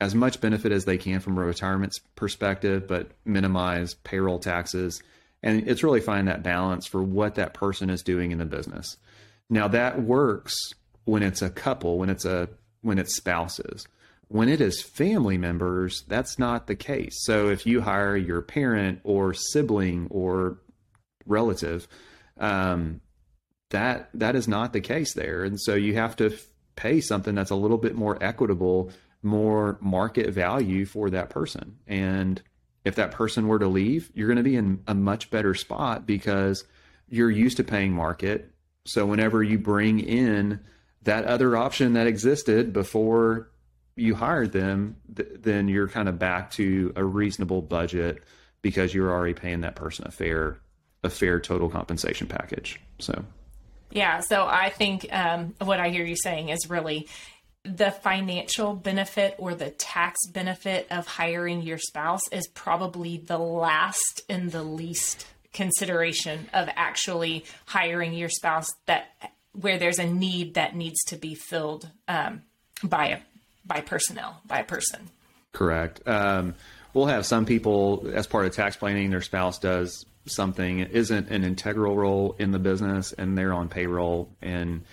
as 0.00 0.14
much 0.14 0.40
benefit 0.40 0.72
as 0.72 0.84
they 0.84 0.96
can 0.96 1.20
from 1.20 1.36
a 1.36 1.44
retirement 1.44 1.92
perspective, 2.14 2.86
but 2.86 3.10
minimize 3.24 3.94
payroll 4.04 4.38
taxes. 4.38 5.02
And 5.42 5.68
it's 5.68 5.82
really 5.82 6.00
finding 6.00 6.26
that 6.26 6.42
balance 6.42 6.86
for 6.86 7.02
what 7.02 7.34
that 7.34 7.52
person 7.52 7.90
is 7.90 8.02
doing 8.02 8.30
in 8.30 8.38
the 8.38 8.44
business. 8.44 8.96
Now 9.50 9.68
that 9.68 10.00
works 10.00 10.56
when 11.04 11.22
it's 11.22 11.42
a 11.42 11.50
couple, 11.50 11.98
when 11.98 12.10
it's 12.10 12.24
a 12.24 12.48
when 12.82 12.98
it's 12.98 13.16
spouses. 13.16 13.86
When 14.28 14.48
it 14.48 14.60
is 14.60 14.82
family 14.82 15.38
members, 15.38 16.04
that's 16.06 16.38
not 16.38 16.66
the 16.66 16.76
case. 16.76 17.24
So 17.24 17.48
if 17.48 17.66
you 17.66 17.80
hire 17.80 18.16
your 18.16 18.42
parent 18.42 19.00
or 19.04 19.32
sibling 19.32 20.06
or 20.10 20.58
relative, 21.24 21.88
um, 22.38 23.00
that 23.70 24.10
that 24.14 24.36
is 24.36 24.46
not 24.48 24.72
the 24.72 24.80
case 24.80 25.14
there, 25.14 25.44
and 25.44 25.60
so 25.60 25.74
you 25.74 25.94
have 25.94 26.16
to 26.16 26.36
pay 26.76 27.00
something 27.00 27.34
that's 27.34 27.50
a 27.50 27.56
little 27.56 27.76
bit 27.76 27.94
more 27.94 28.22
equitable, 28.22 28.90
more 29.22 29.78
market 29.80 30.30
value 30.30 30.86
for 30.86 31.10
that 31.10 31.28
person. 31.28 31.78
And 31.86 32.40
if 32.84 32.94
that 32.94 33.10
person 33.10 33.48
were 33.48 33.58
to 33.58 33.66
leave, 33.66 34.10
you're 34.14 34.28
going 34.28 34.36
to 34.36 34.42
be 34.42 34.56
in 34.56 34.82
a 34.86 34.94
much 34.94 35.30
better 35.30 35.54
spot 35.54 36.06
because 36.06 36.64
you're 37.08 37.30
used 37.30 37.56
to 37.56 37.64
paying 37.64 37.92
market. 37.92 38.50
So 38.86 39.04
whenever 39.04 39.42
you 39.42 39.58
bring 39.58 40.00
in 40.00 40.60
that 41.02 41.24
other 41.24 41.56
option 41.56 41.94
that 41.94 42.06
existed 42.06 42.72
before 42.72 43.50
you 43.96 44.14
hired 44.14 44.52
them, 44.52 44.96
th- 45.14 45.28
then 45.40 45.68
you're 45.68 45.88
kind 45.88 46.08
of 46.08 46.18
back 46.18 46.50
to 46.52 46.92
a 46.96 47.04
reasonable 47.04 47.62
budget 47.62 48.22
because 48.62 48.94
you're 48.94 49.10
already 49.10 49.34
paying 49.34 49.60
that 49.62 49.76
person 49.76 50.06
a 50.06 50.10
fair 50.10 50.58
a 51.04 51.10
fair 51.10 51.38
total 51.38 51.68
compensation 51.68 52.26
package. 52.26 52.80
So 52.98 53.24
yeah, 53.90 54.20
so 54.20 54.46
I 54.46 54.70
think 54.70 55.06
um, 55.12 55.54
what 55.60 55.80
I 55.80 55.90
hear 55.90 56.04
you 56.04 56.16
saying 56.16 56.50
is 56.50 56.68
really 56.68 57.08
the 57.64 57.90
financial 57.90 58.74
benefit 58.74 59.34
or 59.38 59.54
the 59.54 59.70
tax 59.70 60.18
benefit 60.32 60.86
of 60.90 61.06
hiring 61.06 61.62
your 61.62 61.78
spouse 61.78 62.22
is 62.32 62.46
probably 62.48 63.18
the 63.18 63.38
last 63.38 64.22
and 64.28 64.50
the 64.50 64.62
least 64.62 65.26
consideration 65.52 66.48
of 66.52 66.68
actually 66.76 67.44
hiring 67.66 68.12
your 68.12 68.28
spouse 68.28 68.68
that 68.86 69.08
where 69.60 69.78
there's 69.78 69.98
a 69.98 70.06
need 70.06 70.54
that 70.54 70.76
needs 70.76 71.02
to 71.04 71.16
be 71.16 71.34
filled 71.34 71.90
um, 72.06 72.42
by 72.82 73.06
a 73.08 73.18
by 73.64 73.80
personnel 73.80 74.40
by 74.46 74.60
a 74.60 74.64
person 74.64 75.08
correct 75.52 76.06
um, 76.06 76.54
we'll 76.94 77.06
have 77.06 77.26
some 77.26 77.44
people 77.44 78.10
as 78.14 78.26
part 78.26 78.46
of 78.46 78.52
tax 78.52 78.76
planning 78.76 79.10
their 79.10 79.20
spouse 79.20 79.58
does 79.58 80.04
something 80.30 80.80
isn't 80.80 81.30
an 81.30 81.44
integral 81.44 81.96
role 81.96 82.36
in 82.38 82.50
the 82.50 82.58
business 82.58 83.12
and 83.12 83.36
they're 83.36 83.52
on 83.52 83.68
payroll 83.68 84.30
and 84.42 84.84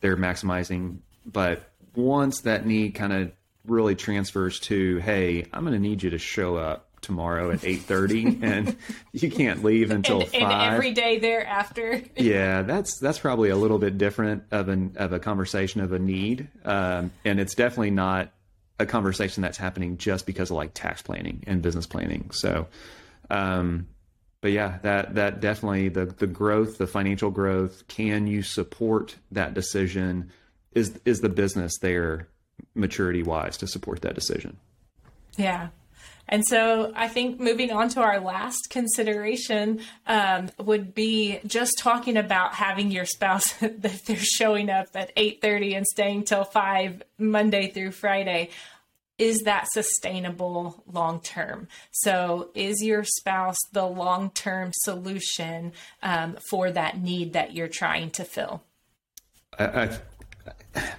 they're 0.00 0.16
maximizing. 0.16 0.98
But 1.26 1.70
once 1.94 2.40
that 2.42 2.66
need 2.66 2.94
kind 2.94 3.12
of 3.12 3.32
really 3.66 3.94
transfers 3.94 4.60
to, 4.60 4.98
hey, 4.98 5.46
I'm 5.52 5.62
going 5.64 5.74
to 5.74 5.78
need 5.78 6.02
you 6.02 6.10
to 6.10 6.18
show 6.18 6.56
up 6.56 6.88
tomorrow 7.04 7.50
at 7.50 7.60
8:30 7.60 8.42
and 8.42 8.76
you 9.12 9.30
can't 9.30 9.62
leave 9.62 9.90
until 9.90 10.22
and, 10.22 10.30
5 10.30 10.42
and 10.42 10.74
every 10.74 10.92
day 10.92 11.18
thereafter 11.18 12.02
yeah 12.16 12.62
that's 12.62 12.98
that's 12.98 13.18
probably 13.18 13.50
a 13.50 13.56
little 13.56 13.78
bit 13.78 13.98
different 13.98 14.44
of 14.50 14.68
an 14.68 14.94
of 14.96 15.12
a 15.12 15.18
conversation 15.18 15.80
of 15.80 15.92
a 15.92 15.98
need 15.98 16.48
um, 16.64 17.10
and 17.24 17.38
it's 17.38 17.54
definitely 17.54 17.90
not 17.90 18.32
a 18.80 18.86
conversation 18.86 19.42
that's 19.42 19.58
happening 19.58 19.96
just 19.98 20.26
because 20.26 20.50
of 20.50 20.56
like 20.56 20.72
tax 20.74 21.02
planning 21.02 21.44
and 21.46 21.62
business 21.62 21.86
planning 21.86 22.30
so 22.32 22.66
um, 23.30 23.86
but 24.44 24.52
yeah, 24.52 24.76
that 24.82 25.14
that 25.14 25.40
definitely 25.40 25.88
the 25.88 26.04
the 26.04 26.26
growth, 26.26 26.76
the 26.76 26.86
financial 26.86 27.30
growth. 27.30 27.88
Can 27.88 28.26
you 28.26 28.42
support 28.42 29.16
that 29.32 29.54
decision? 29.54 30.30
Is 30.72 31.00
is 31.06 31.20
the 31.22 31.30
business 31.30 31.78
there 31.78 32.28
maturity 32.74 33.22
wise 33.22 33.56
to 33.56 33.66
support 33.66 34.02
that 34.02 34.14
decision? 34.14 34.58
Yeah. 35.38 35.68
And 36.26 36.42
so 36.48 36.90
I 36.96 37.08
think 37.08 37.38
moving 37.38 37.70
on 37.70 37.90
to 37.90 38.00
our 38.00 38.18
last 38.18 38.68
consideration 38.70 39.80
um, 40.06 40.48
would 40.58 40.94
be 40.94 41.38
just 41.46 41.78
talking 41.78 42.16
about 42.16 42.54
having 42.54 42.90
your 42.90 43.04
spouse 43.04 43.52
that 43.60 44.02
they're 44.06 44.16
showing 44.16 44.70
up 44.70 44.88
at 44.94 45.14
8.30 45.16 45.76
and 45.76 45.86
staying 45.86 46.24
till 46.24 46.44
5 46.44 47.02
Monday 47.18 47.70
through 47.70 47.92
Friday 47.92 48.50
is 49.18 49.42
that 49.42 49.68
sustainable 49.70 50.82
long 50.90 51.20
term? 51.20 51.68
So, 51.92 52.50
is 52.54 52.82
your 52.82 53.04
spouse 53.04 53.58
the 53.72 53.86
long 53.86 54.30
term 54.30 54.72
solution 54.74 55.72
um, 56.02 56.36
for 56.50 56.70
that 56.70 57.00
need 57.00 57.34
that 57.34 57.54
you're 57.54 57.68
trying 57.68 58.10
to 58.10 58.24
fill? 58.24 58.62
I, 59.58 59.98
I, 60.74 60.92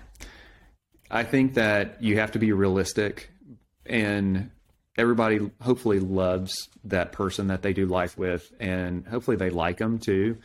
I 1.11 1.23
think 1.23 1.55
that 1.55 2.01
you 2.01 2.17
have 2.19 2.31
to 2.31 2.39
be 2.39 2.53
realistic, 2.53 3.31
and 3.85 4.49
everybody 4.97 5.51
hopefully 5.61 5.99
loves 5.99 6.69
that 6.85 7.11
person 7.11 7.47
that 7.47 7.61
they 7.61 7.73
do 7.73 7.85
life 7.85 8.17
with, 8.17 8.51
and 8.59 9.05
hopefully 9.07 9.37
they 9.37 9.49
like 9.49 9.77
them 9.77 9.99
too. 9.99 10.37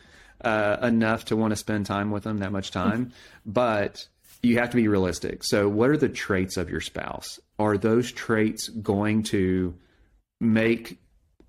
Uh, 0.43 0.77
enough 0.81 1.25
to 1.25 1.35
want 1.35 1.51
to 1.51 1.55
spend 1.55 1.85
time 1.85 2.09
with 2.09 2.23
them 2.23 2.39
that 2.39 2.51
much 2.51 2.71
time. 2.71 3.11
but 3.45 4.07
you 4.41 4.57
have 4.57 4.71
to 4.71 4.75
be 4.75 4.87
realistic. 4.87 5.43
So, 5.43 5.69
what 5.69 5.89
are 5.89 5.97
the 5.97 6.09
traits 6.09 6.57
of 6.57 6.69
your 6.69 6.81
spouse? 6.81 7.39
Are 7.59 7.77
those 7.77 8.11
traits 8.11 8.67
going 8.69 9.23
to 9.23 9.75
make 10.39 10.97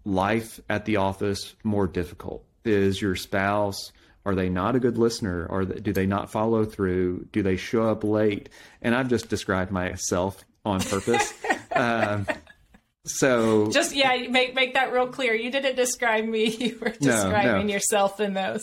life 0.04 0.60
at 0.68 0.84
the 0.84 0.96
office 0.96 1.54
more 1.64 1.86
difficult? 1.86 2.44
Is 2.64 3.00
your 3.00 3.16
spouse 3.16 3.92
are 4.24 4.34
they 4.34 4.48
not 4.48 4.76
a 4.76 4.80
good 4.80 4.98
listener? 4.98 5.46
Or 5.46 5.64
do 5.64 5.92
they 5.92 6.06
not 6.06 6.30
follow 6.30 6.64
through? 6.64 7.26
Do 7.32 7.42
they 7.42 7.56
show 7.56 7.88
up 7.88 8.04
late? 8.04 8.48
And 8.80 8.94
I've 8.94 9.08
just 9.08 9.28
described 9.28 9.70
myself 9.70 10.44
on 10.64 10.80
purpose. 10.80 11.34
um, 11.72 12.26
so 13.04 13.70
just 13.70 13.94
yeah, 13.94 14.28
make 14.28 14.54
make 14.54 14.74
that 14.74 14.92
real 14.92 15.08
clear. 15.08 15.34
You 15.34 15.50
didn't 15.50 15.76
describe 15.76 16.24
me; 16.24 16.46
you 16.56 16.78
were 16.80 16.90
describing 16.90 17.52
no, 17.52 17.62
no. 17.62 17.72
yourself 17.72 18.20
in 18.20 18.34
those. 18.34 18.62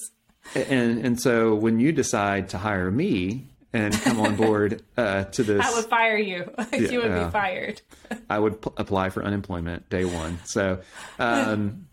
And 0.55 1.05
and 1.05 1.19
so 1.19 1.55
when 1.55 1.79
you 1.79 1.91
decide 1.91 2.49
to 2.49 2.57
hire 2.57 2.89
me, 2.89 3.49
and 3.73 3.93
come 4.01 4.19
on 4.19 4.35
board 4.35 4.83
uh, 4.97 5.25
to 5.25 5.43
this. 5.43 5.65
I 5.65 5.73
would 5.75 5.85
fire 5.85 6.17
you. 6.17 6.51
you 6.73 7.01
would 7.01 7.25
be 7.25 7.31
fired. 7.31 7.81
I 8.29 8.39
would 8.39 8.61
p- 8.61 8.71
apply 8.77 9.09
for 9.09 9.23
unemployment 9.23 9.89
day 9.89 10.05
one. 10.05 10.39
So, 10.45 10.81
um, 11.19 11.87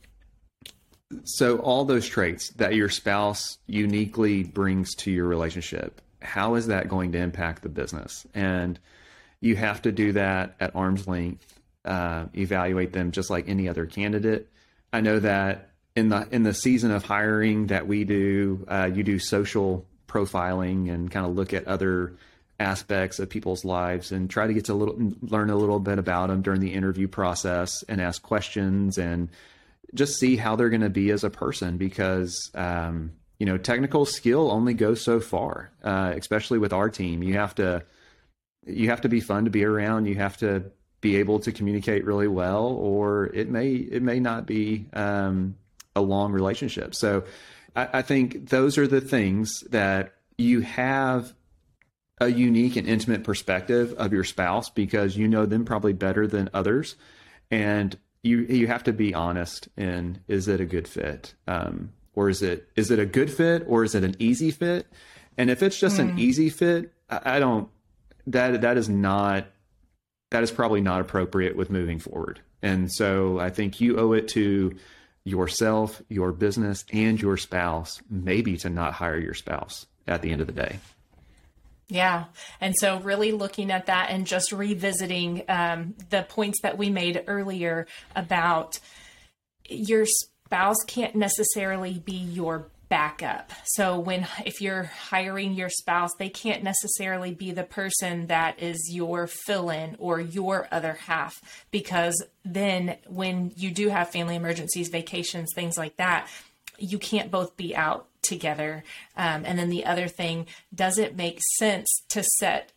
so 1.25 1.59
all 1.59 1.85
those 1.85 2.09
traits 2.09 2.51
that 2.53 2.75
your 2.75 2.89
spouse 2.89 3.59
uniquely 3.67 4.43
brings 4.43 4.95
to 4.97 5.11
your 5.11 5.27
relationship, 5.27 6.01
how 6.23 6.55
is 6.55 6.69
that 6.69 6.89
going 6.89 7.13
to 7.13 7.19
impact 7.19 7.63
the 7.63 7.69
business? 7.69 8.27
And 8.35 8.79
you 9.41 9.57
have 9.57 9.83
to 9.83 9.93
do 9.93 10.13
that 10.13 10.57
at 10.59 10.75
arm's 10.75 11.07
length. 11.07 11.56
Uh, 11.87 12.27
evaluate 12.37 12.93
them 12.93 13.13
just 13.13 13.31
like 13.31 13.49
any 13.49 13.69
other 13.69 13.87
candidate. 13.87 14.49
I 14.93 15.01
know 15.01 15.21
that 15.21 15.71
in 15.95 16.09
the 16.09 16.27
in 16.31 16.43
the 16.43 16.53
season 16.53 16.91
of 16.91 17.05
hiring 17.05 17.69
that 17.69 17.87
we 17.87 18.05
do, 18.05 18.65
uh, 18.69 18.91
you 18.93 19.03
do 19.03 19.19
social 19.19 19.87
profiling 20.09 20.93
and 20.93 21.11
kind 21.11 21.27
of 21.27 21.35
look 21.35 21.55
at 21.55 21.67
other 21.67 22.15
aspects 22.59 23.19
of 23.19 23.29
people's 23.29 23.65
lives 23.65 24.13
and 24.13 24.31
try 24.31 24.47
to 24.47 24.55
get 24.55 24.65
to 24.67 24.75
little 24.75 24.97
learn 25.23 25.51
a 25.51 25.57
little 25.57 25.79
bit 25.79 25.99
about 25.99 26.29
them 26.29 26.43
during 26.43 26.61
the 26.61 26.73
interview 26.73 27.07
process 27.07 27.83
and 27.89 28.01
ask 28.01 28.23
questions 28.23 28.97
and 28.97 29.29
just 29.95 30.19
see 30.19 30.37
how 30.37 30.57
they're 30.57 30.71
going 30.71 30.81
to 30.81 30.91
be 30.91 31.11
as 31.11 31.23
a 31.23 31.31
person 31.31 31.77
because 31.77 32.51
um, 32.55 33.13
you 33.39 33.45
know 33.45 33.59
technical 33.59 34.07
skill 34.07 34.51
only 34.51 34.73
goes 34.73 35.03
so 35.03 35.21
far 35.21 35.71
uh, 35.85 36.13
especially 36.17 36.59
with 36.59 36.73
our 36.73 36.89
team 36.89 37.23
you 37.23 37.35
have 37.35 37.55
to 37.55 37.83
you 38.67 38.89
have 38.89 39.03
to 39.03 39.09
be 39.09 39.21
fun 39.21 39.45
to 39.45 39.51
be 39.51 39.65
around 39.65 40.07
you 40.07 40.15
have 40.15 40.39
to 40.39 40.65
be 41.07 41.17
able 41.17 41.39
to 41.39 41.51
communicate 41.53 42.05
really 42.05 42.29
well 42.29 42.65
or 42.67 43.27
it 43.41 43.49
may 43.49 43.69
it 43.97 44.03
may 44.03 44.19
not 44.21 44.47
be 44.47 44.87
um, 44.93 45.57
a 45.95 46.01
long 46.01 46.33
relationship 46.33 46.95
so 46.95 47.25
I, 47.75 47.89
I 47.95 48.03
think 48.03 48.49
those 48.49 48.79
are 48.79 48.89
the 48.89 49.01
things 49.01 49.61
that 49.71 50.15
you 50.39 50.61
have 50.63 51.35
a 52.19 52.29
unique 52.29 52.77
and 52.77 52.89
intimate 52.89 53.25
perspective 53.25 53.93
of 53.95 54.13
your 54.13 54.25
spouse 54.25 54.71
because 54.71 55.17
you 55.17 55.29
know 55.29 55.47
them 55.47 55.65
probably 55.65 55.93
better 55.93 56.27
than 56.27 56.49
others, 56.55 56.97
and 57.51 57.97
you 58.23 58.39
you 58.41 58.67
have 58.67 58.85
to 58.85 58.93
be 58.93 59.15
honest 59.15 59.69
in 59.77 60.21
is 60.27 60.49
it 60.49 60.61
a 60.61 60.65
good 60.65 60.89
fit, 60.89 61.35
um, 61.47 61.93
or 62.15 62.31
is 62.31 62.43
it 62.43 62.69
is 62.75 62.91
it 62.91 62.99
a 62.99 63.07
good 63.07 63.31
fit, 63.31 63.65
or 63.67 63.85
is 63.85 63.95
it 63.95 64.03
an 64.03 64.17
easy 64.19 64.51
fit? 64.51 64.87
And 65.39 65.51
if 65.51 65.63
it's 65.63 65.79
just 65.79 65.99
mm. 65.99 66.01
an 66.01 66.09
hmm. 66.13 66.19
easy 66.19 66.49
fit, 66.49 66.93
I, 67.11 67.37
I 67.37 67.39
don't 67.39 67.69
that 68.27 68.63
that 68.63 68.79
is 68.79 68.89
not 68.89 69.47
that 70.31 70.43
is 70.43 70.51
probably 70.51 70.81
not 70.81 71.01
appropriate 71.01 71.57
with 71.57 71.71
moving 71.71 71.99
forward. 71.99 72.41
And 72.63 72.91
so 72.91 73.39
I 73.39 73.51
think 73.51 73.81
you 73.81 73.99
owe 73.99 74.13
it 74.13 74.29
to 74.29 74.77
yourself, 75.25 76.03
your 76.09 76.33
business, 76.33 76.85
and 76.93 77.21
your 77.21 77.37
spouse, 77.37 78.01
maybe 78.09 78.57
to 78.59 78.71
not 78.71 78.95
hire 78.95 79.19
your 79.19 79.35
spouse 79.35 79.87
at 80.07 80.23
the 80.23 80.31
end 80.31 80.41
of 80.41 80.47
the 80.47 80.53
day. 80.53 80.79
Yeah. 81.89 82.25
And 82.61 82.75
so, 82.77 82.99
really 82.99 83.31
looking 83.31 83.71
at 83.71 83.87
that 83.87 84.11
and 84.11 84.27
just 84.27 84.51
revisiting 84.51 85.45
um, 85.49 85.95
the 86.11 86.23
points 86.23 86.61
that 86.63 86.77
we 86.77 86.91
made 86.91 87.23
earlier 87.29 87.87
about 88.17 88.81
your 89.69 90.05
spouse 90.07 90.83
can't 90.87 91.15
necessarily 91.15 91.95
be 91.95 92.17
your 92.17 92.67
backup. 92.89 93.51
So 93.65 93.99
when 93.99 94.27
if 94.45 94.61
you're 94.61 94.85
hiring 94.85 95.55
your 95.55 95.69
spouse, 95.69 96.11
they 96.19 96.29
can't 96.29 96.63
necessarily 96.63 97.35
be 97.35 97.51
the 97.53 97.65
person 97.65 98.27
that 98.29 98.63
is 98.63 98.91
your 98.93 99.27
fill-in 99.27 99.97
or 99.99 100.21
your 100.21 100.69
other 100.71 100.95
half 100.95 101.41
because 101.71 102.25
then 102.45 102.97
when 103.07 103.53
you 103.57 103.71
do 103.71 103.89
have 103.89 104.11
family 104.11 104.37
emergencies, 104.37 104.89
vacations, 104.89 105.51
things 105.55 105.77
like 105.77 105.97
that, 105.97 106.29
you 106.79 106.99
can't 106.99 107.31
both 107.31 107.57
be 107.57 107.75
out 107.75 108.07
together. 108.23 108.85
Um, 109.17 109.45
and 109.45 109.59
then 109.59 109.71
the 109.71 109.87
other 109.87 110.09
thing, 110.09 110.47
does 110.75 110.99
it 110.99 111.17
make 111.17 111.41
sense 111.59 111.89
to 112.11 112.23
set 112.23 112.73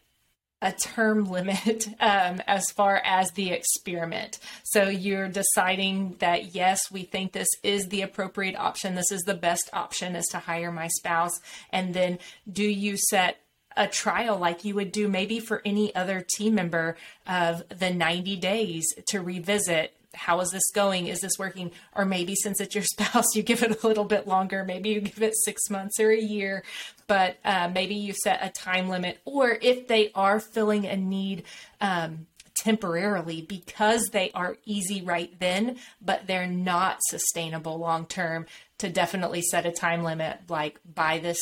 a 0.61 0.71
term 0.71 1.25
limit 1.25 1.87
um, 1.99 2.41
as 2.47 2.69
far 2.71 3.01
as 3.03 3.31
the 3.31 3.51
experiment. 3.51 4.39
So 4.63 4.89
you're 4.89 5.29
deciding 5.29 6.15
that, 6.19 6.53
yes, 6.55 6.91
we 6.91 7.03
think 7.03 7.31
this 7.31 7.49
is 7.63 7.87
the 7.87 8.01
appropriate 8.01 8.55
option. 8.55 8.95
This 8.95 9.11
is 9.11 9.21
the 9.21 9.33
best 9.33 9.69
option 9.73 10.15
is 10.15 10.25
to 10.31 10.39
hire 10.39 10.71
my 10.71 10.87
spouse. 10.87 11.39
And 11.71 11.93
then 11.93 12.19
do 12.51 12.63
you 12.63 12.97
set 12.97 13.37
a 13.77 13.87
trial 13.87 14.37
like 14.37 14.65
you 14.65 14.75
would 14.75 14.91
do 14.91 15.07
maybe 15.07 15.39
for 15.39 15.61
any 15.63 15.95
other 15.95 16.25
team 16.35 16.55
member 16.55 16.97
of 17.25 17.63
the 17.69 17.91
90 17.91 18.35
days 18.37 18.85
to 19.07 19.21
revisit 19.21 19.93
how 20.13 20.39
is 20.41 20.49
this 20.49 20.69
going? 20.73 21.07
Is 21.07 21.21
this 21.21 21.37
working? 21.37 21.71
Or 21.95 22.05
maybe 22.05 22.35
since 22.35 22.59
it's 22.59 22.75
your 22.75 22.83
spouse, 22.93 23.35
you 23.35 23.43
give 23.43 23.63
it 23.63 23.83
a 23.83 23.87
little 23.87 24.05
bit 24.05 24.27
longer. 24.27 24.63
Maybe 24.63 24.89
you 24.89 25.01
give 25.01 25.21
it 25.21 25.35
six 25.35 25.69
months 25.69 25.99
or 25.99 26.09
a 26.11 26.19
year, 26.19 26.63
but 27.07 27.37
uh, 27.45 27.69
maybe 27.73 27.95
you 27.95 28.13
set 28.13 28.39
a 28.41 28.49
time 28.49 28.89
limit. 28.89 29.19
Or 29.25 29.57
if 29.61 29.87
they 29.87 30.11
are 30.13 30.39
filling 30.39 30.85
a 30.85 30.97
need, 30.97 31.43
um, 31.81 32.27
temporarily 32.55 33.41
because 33.41 34.09
they 34.11 34.31
are 34.31 34.57
easy 34.65 35.01
right 35.01 35.33
then, 35.39 35.77
but 36.01 36.27
they're 36.27 36.45
not 36.45 36.97
sustainable 37.07 37.77
long 37.77 38.05
term, 38.05 38.45
to 38.79 38.89
definitely 38.89 39.41
set 39.41 39.65
a 39.65 39.71
time 39.71 40.03
limit 40.03 40.39
like 40.49 40.79
by 40.83 41.19
this 41.19 41.39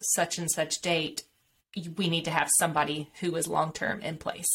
such 0.00 0.38
and 0.38 0.50
such 0.50 0.80
date, 0.80 1.24
we 1.96 2.08
need 2.08 2.24
to 2.24 2.30
have 2.30 2.48
somebody 2.58 3.10
who 3.20 3.36
is 3.36 3.46
long 3.46 3.72
term 3.72 4.00
in 4.00 4.16
place. 4.16 4.48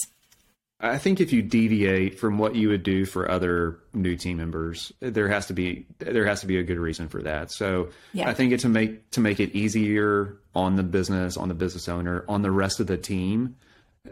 I 0.84 0.98
think 0.98 1.22
if 1.22 1.32
you 1.32 1.44
deviate 1.44 2.20
from 2.20 2.39
what 2.39 2.56
you 2.56 2.70
would 2.70 2.82
do 2.82 3.06
for 3.06 3.30
other 3.30 3.80
new 3.94 4.15
team 4.15 4.38
members, 4.38 4.91
there 5.00 5.28
has 5.28 5.46
to 5.48 5.54
be 5.54 5.86
there 6.00 6.26
has 6.26 6.41
to 6.41 6.48
be 6.48 6.58
a 6.58 6.63
good 6.63 6.80
reason 6.80 7.08
for 7.08 7.22
that. 7.22 7.52
So 7.52 7.89
yeah. 8.13 8.28
I 8.28 8.34
think 8.34 8.52
it 8.52 8.62
to 8.62 8.70
make 8.70 9.12
to 9.12 9.20
make 9.20 9.39
it 9.39 9.56
easier 9.56 10.38
on 10.56 10.78
the 10.78 10.84
business, 10.84 11.38
on 11.38 11.50
the 11.50 11.54
business 11.54 11.88
owner, 11.88 12.26
on 12.28 12.41
the 12.41 12.50
rest 12.50 12.80
of 12.80 12.88
the 12.88 12.98
team, 12.98 13.56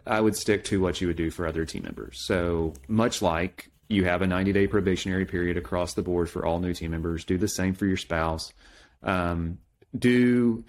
I 0.06 0.22
would 0.22 0.36
stick 0.36 0.64
to 0.66 0.80
what 0.80 1.02
you 1.02 1.08
would 1.08 1.18
do 1.18 1.32
for 1.32 1.48
other 1.48 1.66
team 1.66 1.84
members. 1.84 2.24
So 2.26 2.76
much 2.88 3.24
like 3.24 3.72
you 3.88 4.06
have 4.06 4.22
a 4.22 4.28
90 4.28 4.54
day 4.54 4.68
probationary 4.68 5.26
period 5.26 5.58
across 5.58 5.96
the 5.96 6.04
board 6.04 6.30
for 6.30 6.46
all 6.46 6.60
new 6.60 6.76
team 6.76 6.92
members, 6.92 7.26
do 7.26 7.38
the 7.40 7.48
same 7.48 7.74
for 7.74 7.88
your 7.88 7.98
spouse. 7.98 8.54
Um, 9.02 9.58
do 9.98 10.64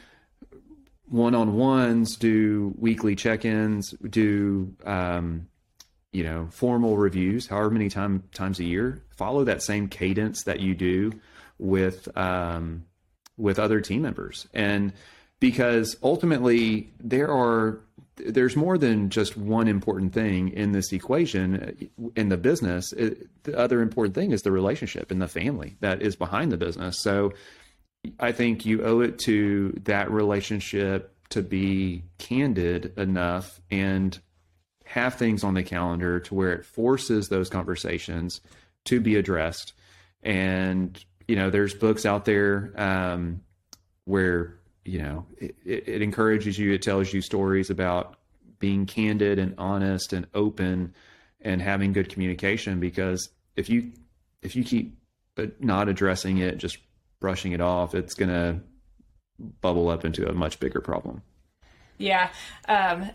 one 1.08 1.34
on 1.34 1.56
ones, 1.56 2.16
do 2.16 2.72
weekly 2.78 3.16
check 3.16 3.44
ins, 3.44 3.90
do 3.90 4.74
um, 4.86 5.48
you 6.12 6.24
know 6.24 6.48
formal 6.50 6.96
reviews 6.96 7.46
however 7.46 7.70
many 7.70 7.88
time, 7.88 8.22
times 8.34 8.58
a 8.58 8.64
year 8.64 9.02
follow 9.16 9.44
that 9.44 9.62
same 9.62 9.86
cadence 9.86 10.44
that 10.44 10.60
you 10.60 10.74
do 10.74 11.12
with 11.58 12.08
um, 12.16 12.84
with 13.36 13.58
other 13.58 13.80
team 13.80 14.02
members. 14.02 14.48
And 14.54 14.92
because 15.40 15.96
ultimately 16.02 16.92
there 17.00 17.30
are 17.30 17.80
there's 18.16 18.56
more 18.56 18.76
than 18.76 19.08
just 19.08 19.36
one 19.36 19.66
important 19.66 20.12
thing 20.12 20.50
in 20.50 20.72
this 20.72 20.92
equation 20.92 21.90
in 22.16 22.28
the 22.28 22.36
business 22.36 22.92
it, 22.92 23.28
the 23.44 23.56
other 23.58 23.80
important 23.80 24.14
thing 24.14 24.32
is 24.32 24.42
the 24.42 24.52
relationship 24.52 25.10
and 25.10 25.22
the 25.22 25.28
family 25.28 25.76
that 25.80 26.02
is 26.02 26.16
behind 26.16 26.52
the 26.52 26.58
business. 26.58 27.00
So 27.02 27.32
i 28.18 28.32
think 28.32 28.64
you 28.64 28.82
owe 28.82 29.00
it 29.00 29.18
to 29.18 29.78
that 29.84 30.10
relationship 30.10 31.14
to 31.28 31.42
be 31.42 32.02
candid 32.18 32.92
enough 32.98 33.60
and 33.70 34.18
have 34.90 35.14
things 35.14 35.44
on 35.44 35.54
the 35.54 35.62
calendar 35.62 36.18
to 36.18 36.34
where 36.34 36.52
it 36.52 36.64
forces 36.64 37.28
those 37.28 37.48
conversations 37.48 38.40
to 38.84 39.00
be 39.00 39.14
addressed. 39.14 39.72
And, 40.20 40.98
you 41.28 41.36
know, 41.36 41.48
there's 41.48 41.74
books 41.74 42.04
out 42.04 42.24
there 42.24 42.72
um, 42.74 43.40
where, 44.04 44.58
you 44.84 45.00
know, 45.00 45.26
it, 45.38 45.54
it 45.64 46.02
encourages 46.02 46.58
you, 46.58 46.72
it 46.72 46.82
tells 46.82 47.12
you 47.12 47.20
stories 47.20 47.70
about 47.70 48.16
being 48.58 48.84
candid 48.84 49.38
and 49.38 49.54
honest 49.58 50.12
and 50.12 50.26
open 50.34 50.92
and 51.40 51.62
having 51.62 51.92
good 51.92 52.08
communication 52.08 52.80
because 52.80 53.28
if 53.54 53.70
you 53.70 53.92
if 54.42 54.56
you 54.56 54.64
keep 54.64 54.98
but 55.36 55.62
not 55.62 55.88
addressing 55.88 56.38
it 56.38 56.58
just 56.58 56.76
brushing 57.20 57.52
it 57.52 57.60
off 57.62 57.94
it's 57.94 58.14
going 58.14 58.28
to 58.28 58.60
bubble 59.62 59.88
up 59.88 60.04
into 60.04 60.28
a 60.28 60.34
much 60.34 60.60
bigger 60.60 60.82
problem 60.82 61.22
yeah. 62.00 62.30
Um, 62.68 63.10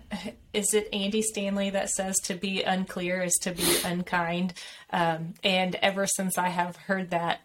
is 0.54 0.74
it 0.74 0.88
Andy 0.94 1.22
Stanley 1.22 1.72
that 1.72 1.90
says 1.90 2.16
to 2.26 2.36
be 2.36 2.62
unclear 2.64 3.22
is 3.24 3.34
to 3.42 3.52
be 3.52 3.78
unkind? 3.84 4.54
Um, 4.92 5.34
and 5.44 5.76
ever 5.76 6.06
since 6.06 6.38
I 6.38 6.50
have 6.50 6.76
heard 6.76 7.10
that, 7.10 7.42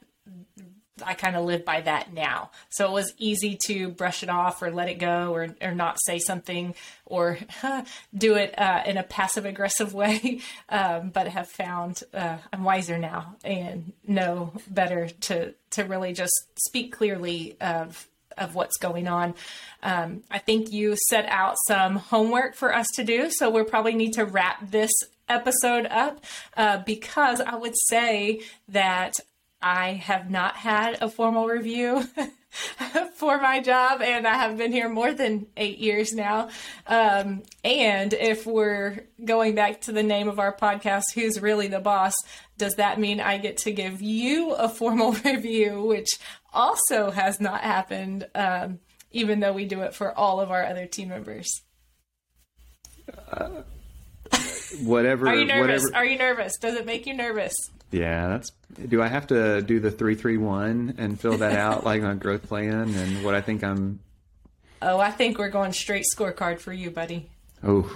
I 1.04 1.14
kind 1.14 1.36
of 1.36 1.44
live 1.44 1.64
by 1.64 1.80
that 1.80 2.12
now. 2.12 2.50
So 2.68 2.86
it 2.86 2.92
was 2.92 3.14
easy 3.16 3.58
to 3.66 3.88
brush 3.88 4.22
it 4.22 4.28
off 4.28 4.62
or 4.62 4.70
let 4.70 4.88
it 4.88 4.98
go 4.98 5.32
or, 5.32 5.54
or 5.62 5.72
not 5.72 5.98
say 6.04 6.18
something 6.18 6.74
or 7.06 7.38
huh, 7.60 7.84
do 8.14 8.34
it 8.34 8.58
uh, 8.58 8.82
in 8.84 8.96
a 8.96 9.02
passive 9.02 9.46
aggressive 9.46 9.94
way. 10.00 10.40
Um, 10.68 11.10
but 11.10 11.28
have 11.28 11.48
found 11.48 12.02
uh, 12.12 12.36
I'm 12.52 12.64
wiser 12.64 12.98
now 12.98 13.36
and 13.44 13.92
know 14.06 14.52
better 14.68 15.08
to, 15.08 15.54
to 15.70 15.84
really 15.84 16.12
just 16.12 16.34
speak 16.56 16.92
clearly 16.92 17.56
of 17.60 18.06
of 18.40 18.54
what's 18.54 18.76
going 18.78 19.06
on. 19.06 19.34
Um, 19.82 20.24
I 20.30 20.38
think 20.38 20.72
you 20.72 20.96
set 21.08 21.26
out 21.26 21.56
some 21.68 21.96
homework 21.96 22.54
for 22.54 22.74
us 22.74 22.86
to 22.96 23.04
do, 23.04 23.30
so 23.30 23.50
we'll 23.50 23.64
probably 23.64 23.94
need 23.94 24.14
to 24.14 24.24
wrap 24.24 24.70
this 24.70 24.90
episode 25.28 25.86
up 25.86 26.24
uh, 26.56 26.78
because 26.84 27.40
I 27.40 27.54
would 27.54 27.74
say 27.88 28.40
that 28.68 29.14
I 29.62 29.92
have 29.92 30.30
not 30.30 30.56
had 30.56 30.98
a 31.02 31.08
formal 31.08 31.46
review 31.46 32.02
for 33.14 33.38
my 33.38 33.60
job, 33.60 34.02
and 34.02 34.26
I 34.26 34.34
have 34.34 34.56
been 34.56 34.72
here 34.72 34.88
more 34.88 35.12
than 35.12 35.46
eight 35.56 35.78
years 35.78 36.12
now. 36.12 36.48
Um, 36.86 37.42
and 37.62 38.12
if 38.12 38.46
we're 38.46 39.04
going 39.24 39.54
back 39.54 39.82
to 39.82 39.92
the 39.92 40.02
name 40.02 40.28
of 40.28 40.38
our 40.38 40.54
podcast, 40.54 41.04
Who's 41.14 41.40
Really 41.40 41.68
the 41.68 41.78
Boss? 41.78 42.14
Does 42.56 42.74
that 42.74 42.98
mean 42.98 43.20
I 43.20 43.38
get 43.38 43.58
to 43.58 43.72
give 43.72 44.02
you 44.02 44.52
a 44.54 44.68
formal 44.68 45.12
review, 45.24 45.82
which 45.82 46.08
also 46.52 47.10
has 47.10 47.40
not 47.40 47.60
happened, 47.62 48.26
um, 48.34 48.78
even 49.10 49.40
though 49.40 49.52
we 49.52 49.64
do 49.64 49.82
it 49.82 49.94
for 49.94 50.16
all 50.16 50.40
of 50.40 50.50
our 50.50 50.64
other 50.64 50.86
team 50.86 51.08
members? 51.08 51.62
Uh, 53.30 53.62
whatever. 54.82 55.28
Are 55.28 55.34
you 55.34 55.44
nervous? 55.46 55.82
Whatever. 55.82 55.96
Are 55.96 56.04
you 56.04 56.18
nervous? 56.18 56.58
Does 56.58 56.74
it 56.74 56.86
make 56.86 57.06
you 57.06 57.14
nervous? 57.14 57.52
Yeah, 57.90 58.28
that's. 58.28 58.52
Do 58.88 59.02
I 59.02 59.08
have 59.08 59.26
to 59.28 59.62
do 59.62 59.80
the 59.80 59.90
three 59.90 60.14
three 60.14 60.36
one 60.36 60.94
and 60.98 61.18
fill 61.18 61.38
that 61.38 61.56
out 61.56 61.84
like 61.84 62.02
my 62.02 62.14
growth 62.14 62.46
plan 62.46 62.94
and 62.94 63.24
what 63.24 63.34
I 63.34 63.40
think 63.40 63.64
I'm? 63.64 64.00
Oh, 64.82 64.98
I 64.98 65.10
think 65.10 65.38
we're 65.38 65.50
going 65.50 65.72
straight 65.72 66.04
scorecard 66.16 66.60
for 66.60 66.72
you, 66.72 66.90
buddy. 66.90 67.28
Oh, 67.62 67.92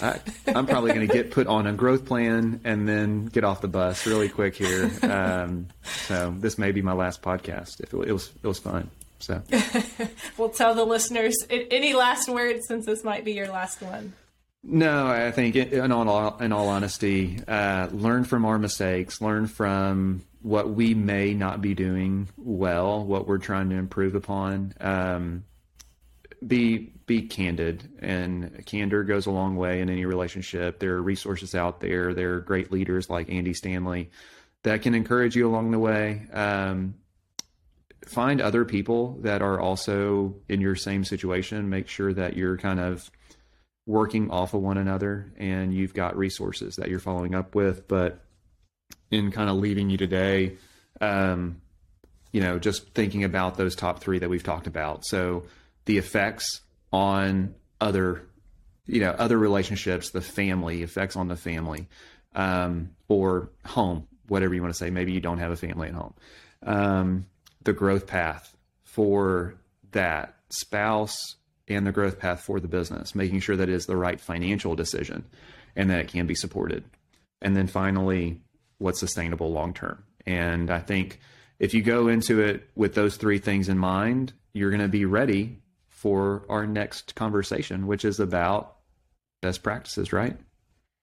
I, 0.00 0.20
am 0.46 0.66
probably 0.66 0.92
going 0.92 1.06
to 1.06 1.12
get 1.12 1.30
put 1.30 1.46
on 1.46 1.66
a 1.66 1.72
growth 1.72 2.04
plan 2.04 2.60
and 2.64 2.88
then 2.88 3.26
get 3.26 3.44
off 3.44 3.60
the 3.60 3.68
bus 3.68 4.06
really 4.06 4.28
quick 4.28 4.54
here. 4.54 4.90
Um, 5.02 5.68
so 5.84 6.34
this 6.36 6.58
may 6.58 6.72
be 6.72 6.82
my 6.82 6.92
last 6.92 7.22
podcast. 7.22 7.80
If 7.80 7.94
it, 7.94 8.08
it 8.08 8.12
was, 8.12 8.30
it 8.42 8.46
was 8.46 8.58
fun. 8.58 8.90
So 9.18 9.42
we'll 10.38 10.50
tell 10.50 10.74
the 10.74 10.84
listeners 10.84 11.34
any 11.48 11.94
last 11.94 12.28
words 12.28 12.66
since 12.68 12.86
this 12.86 13.02
might 13.02 13.24
be 13.24 13.32
your 13.32 13.48
last 13.48 13.80
one. 13.80 14.12
No, 14.62 15.06
I 15.06 15.30
think 15.30 15.54
in 15.54 15.92
all 15.92 16.38
in 16.38 16.52
all 16.52 16.68
honesty, 16.68 17.38
uh, 17.46 17.88
learn 17.92 18.24
from 18.24 18.44
our 18.44 18.58
mistakes, 18.58 19.20
learn 19.20 19.46
from 19.46 20.24
what 20.42 20.70
we 20.70 20.92
may 20.92 21.34
not 21.34 21.60
be 21.60 21.74
doing 21.74 22.28
well, 22.36 23.04
what 23.04 23.28
we're 23.28 23.38
trying 23.38 23.70
to 23.70 23.76
improve 23.76 24.16
upon. 24.16 24.74
Um, 24.80 25.44
be 26.44 26.92
be 27.06 27.22
candid, 27.22 27.88
and 28.00 28.64
candor 28.66 29.04
goes 29.04 29.26
a 29.26 29.30
long 29.30 29.56
way 29.56 29.80
in 29.80 29.88
any 29.88 30.04
relationship. 30.04 30.80
There 30.80 30.94
are 30.94 31.02
resources 31.02 31.54
out 31.54 31.80
there. 31.80 32.12
There 32.12 32.34
are 32.34 32.40
great 32.40 32.72
leaders 32.72 33.08
like 33.08 33.30
Andy 33.30 33.54
Stanley 33.54 34.10
that 34.64 34.82
can 34.82 34.94
encourage 34.94 35.36
you 35.36 35.48
along 35.48 35.70
the 35.70 35.78
way. 35.78 36.26
Um, 36.32 36.96
find 38.04 38.40
other 38.40 38.64
people 38.64 39.18
that 39.22 39.40
are 39.40 39.60
also 39.60 40.36
in 40.48 40.60
your 40.60 40.74
same 40.74 41.04
situation. 41.04 41.68
Make 41.68 41.88
sure 41.88 42.12
that 42.12 42.36
you're 42.36 42.56
kind 42.56 42.80
of 42.80 43.08
working 43.86 44.30
off 44.30 44.54
of 44.54 44.62
one 44.62 44.76
another 44.78 45.32
and 45.36 45.72
you've 45.72 45.94
got 45.94 46.16
resources 46.16 46.74
that 46.76 46.88
you're 46.88 46.98
following 46.98 47.36
up 47.36 47.54
with. 47.54 47.86
But 47.86 48.24
in 49.12 49.30
kind 49.30 49.48
of 49.48 49.56
leaving 49.56 49.90
you 49.90 49.96
today, 49.96 50.56
um, 51.00 51.60
you 52.32 52.40
know, 52.40 52.58
just 52.58 52.92
thinking 52.92 53.22
about 53.22 53.56
those 53.56 53.76
top 53.76 54.00
three 54.00 54.18
that 54.18 54.28
we've 54.28 54.42
talked 54.42 54.66
about. 54.66 55.04
So 55.04 55.44
the 55.84 55.98
effects 55.98 56.62
on 56.92 57.54
other, 57.80 58.22
you 58.86 59.00
know, 59.00 59.10
other 59.10 59.38
relationships, 59.38 60.10
the 60.10 60.20
family 60.20 60.82
effects 60.82 61.16
on 61.16 61.28
the 61.28 61.36
family, 61.36 61.88
um, 62.34 62.90
or 63.08 63.50
home, 63.64 64.06
whatever 64.28 64.54
you 64.54 64.62
want 64.62 64.74
to 64.74 64.78
say. 64.78 64.90
Maybe 64.90 65.12
you 65.12 65.20
don't 65.20 65.38
have 65.38 65.52
a 65.52 65.56
family 65.56 65.88
at 65.88 65.94
home. 65.94 66.14
Um, 66.62 67.26
the 67.62 67.72
growth 67.72 68.06
path 68.06 68.54
for 68.84 69.54
that 69.92 70.36
spouse 70.50 71.36
and 71.68 71.86
the 71.86 71.92
growth 71.92 72.18
path 72.18 72.40
for 72.40 72.60
the 72.60 72.68
business, 72.68 73.14
making 73.14 73.40
sure 73.40 73.56
that 73.56 73.68
it 73.68 73.74
is 73.74 73.86
the 73.86 73.96
right 73.96 74.20
financial 74.20 74.76
decision 74.76 75.24
and 75.74 75.90
that 75.90 76.00
it 76.00 76.08
can 76.08 76.26
be 76.26 76.34
supported. 76.34 76.84
And 77.42 77.56
then 77.56 77.66
finally, 77.66 78.40
what's 78.78 79.00
sustainable 79.00 79.52
long 79.52 79.74
term. 79.74 80.04
And 80.26 80.70
I 80.70 80.78
think 80.80 81.20
if 81.58 81.74
you 81.74 81.82
go 81.82 82.08
into 82.08 82.40
it 82.40 82.68
with 82.74 82.94
those 82.94 83.16
three 83.16 83.38
things 83.38 83.68
in 83.68 83.78
mind, 83.78 84.32
you're 84.52 84.70
going 84.70 84.82
to 84.82 84.88
be 84.88 85.04
ready 85.04 85.58
for 85.96 86.44
our 86.50 86.66
next 86.66 87.14
conversation, 87.14 87.86
which 87.86 88.04
is 88.04 88.20
about 88.20 88.76
best 89.40 89.62
practices, 89.62 90.12
right? 90.12 90.36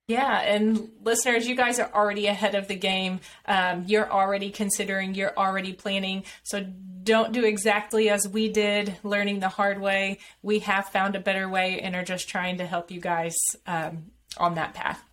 Yeah, 0.08 0.40
and 0.40 0.92
listeners, 1.02 1.48
you 1.48 1.56
guys 1.56 1.80
are 1.80 1.90
already 1.94 2.28
ahead 2.28 2.54
of 2.54 2.68
the 2.68 2.76
game. 2.76 3.20
Um, 3.48 3.86
you're 3.88 4.10
already 4.10 4.52
considering, 4.52 5.16
you're 5.16 5.36
already 5.36 5.74
planning. 5.74 6.26
So 6.44 6.64
don't 7.04 7.32
do 7.32 7.44
exactly 7.44 8.10
as 8.10 8.28
we 8.28 8.50
did, 8.50 8.96
learning 9.04 9.40
the 9.40 9.50
hard 9.50 9.82
way. 9.82 10.20
We 10.44 10.60
have 10.60 10.90
found 10.90 11.16
a 11.16 11.20
better 11.20 11.50
way 11.50 11.80
and 11.82 11.96
are 11.96 12.04
just 12.04 12.30
trying 12.30 12.60
to 12.60 12.66
help 12.66 12.92
you 12.92 13.02
guys 13.02 13.36
um, 13.66 14.12
on 14.38 14.56
that 14.56 14.76
path. 14.76 15.04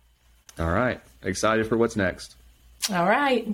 All 0.59 0.69
right. 0.69 1.01
Excited 1.23 1.67
for 1.67 1.77
what's 1.77 1.95
next. 1.95 2.35
All 2.91 3.07
right. 3.07 3.47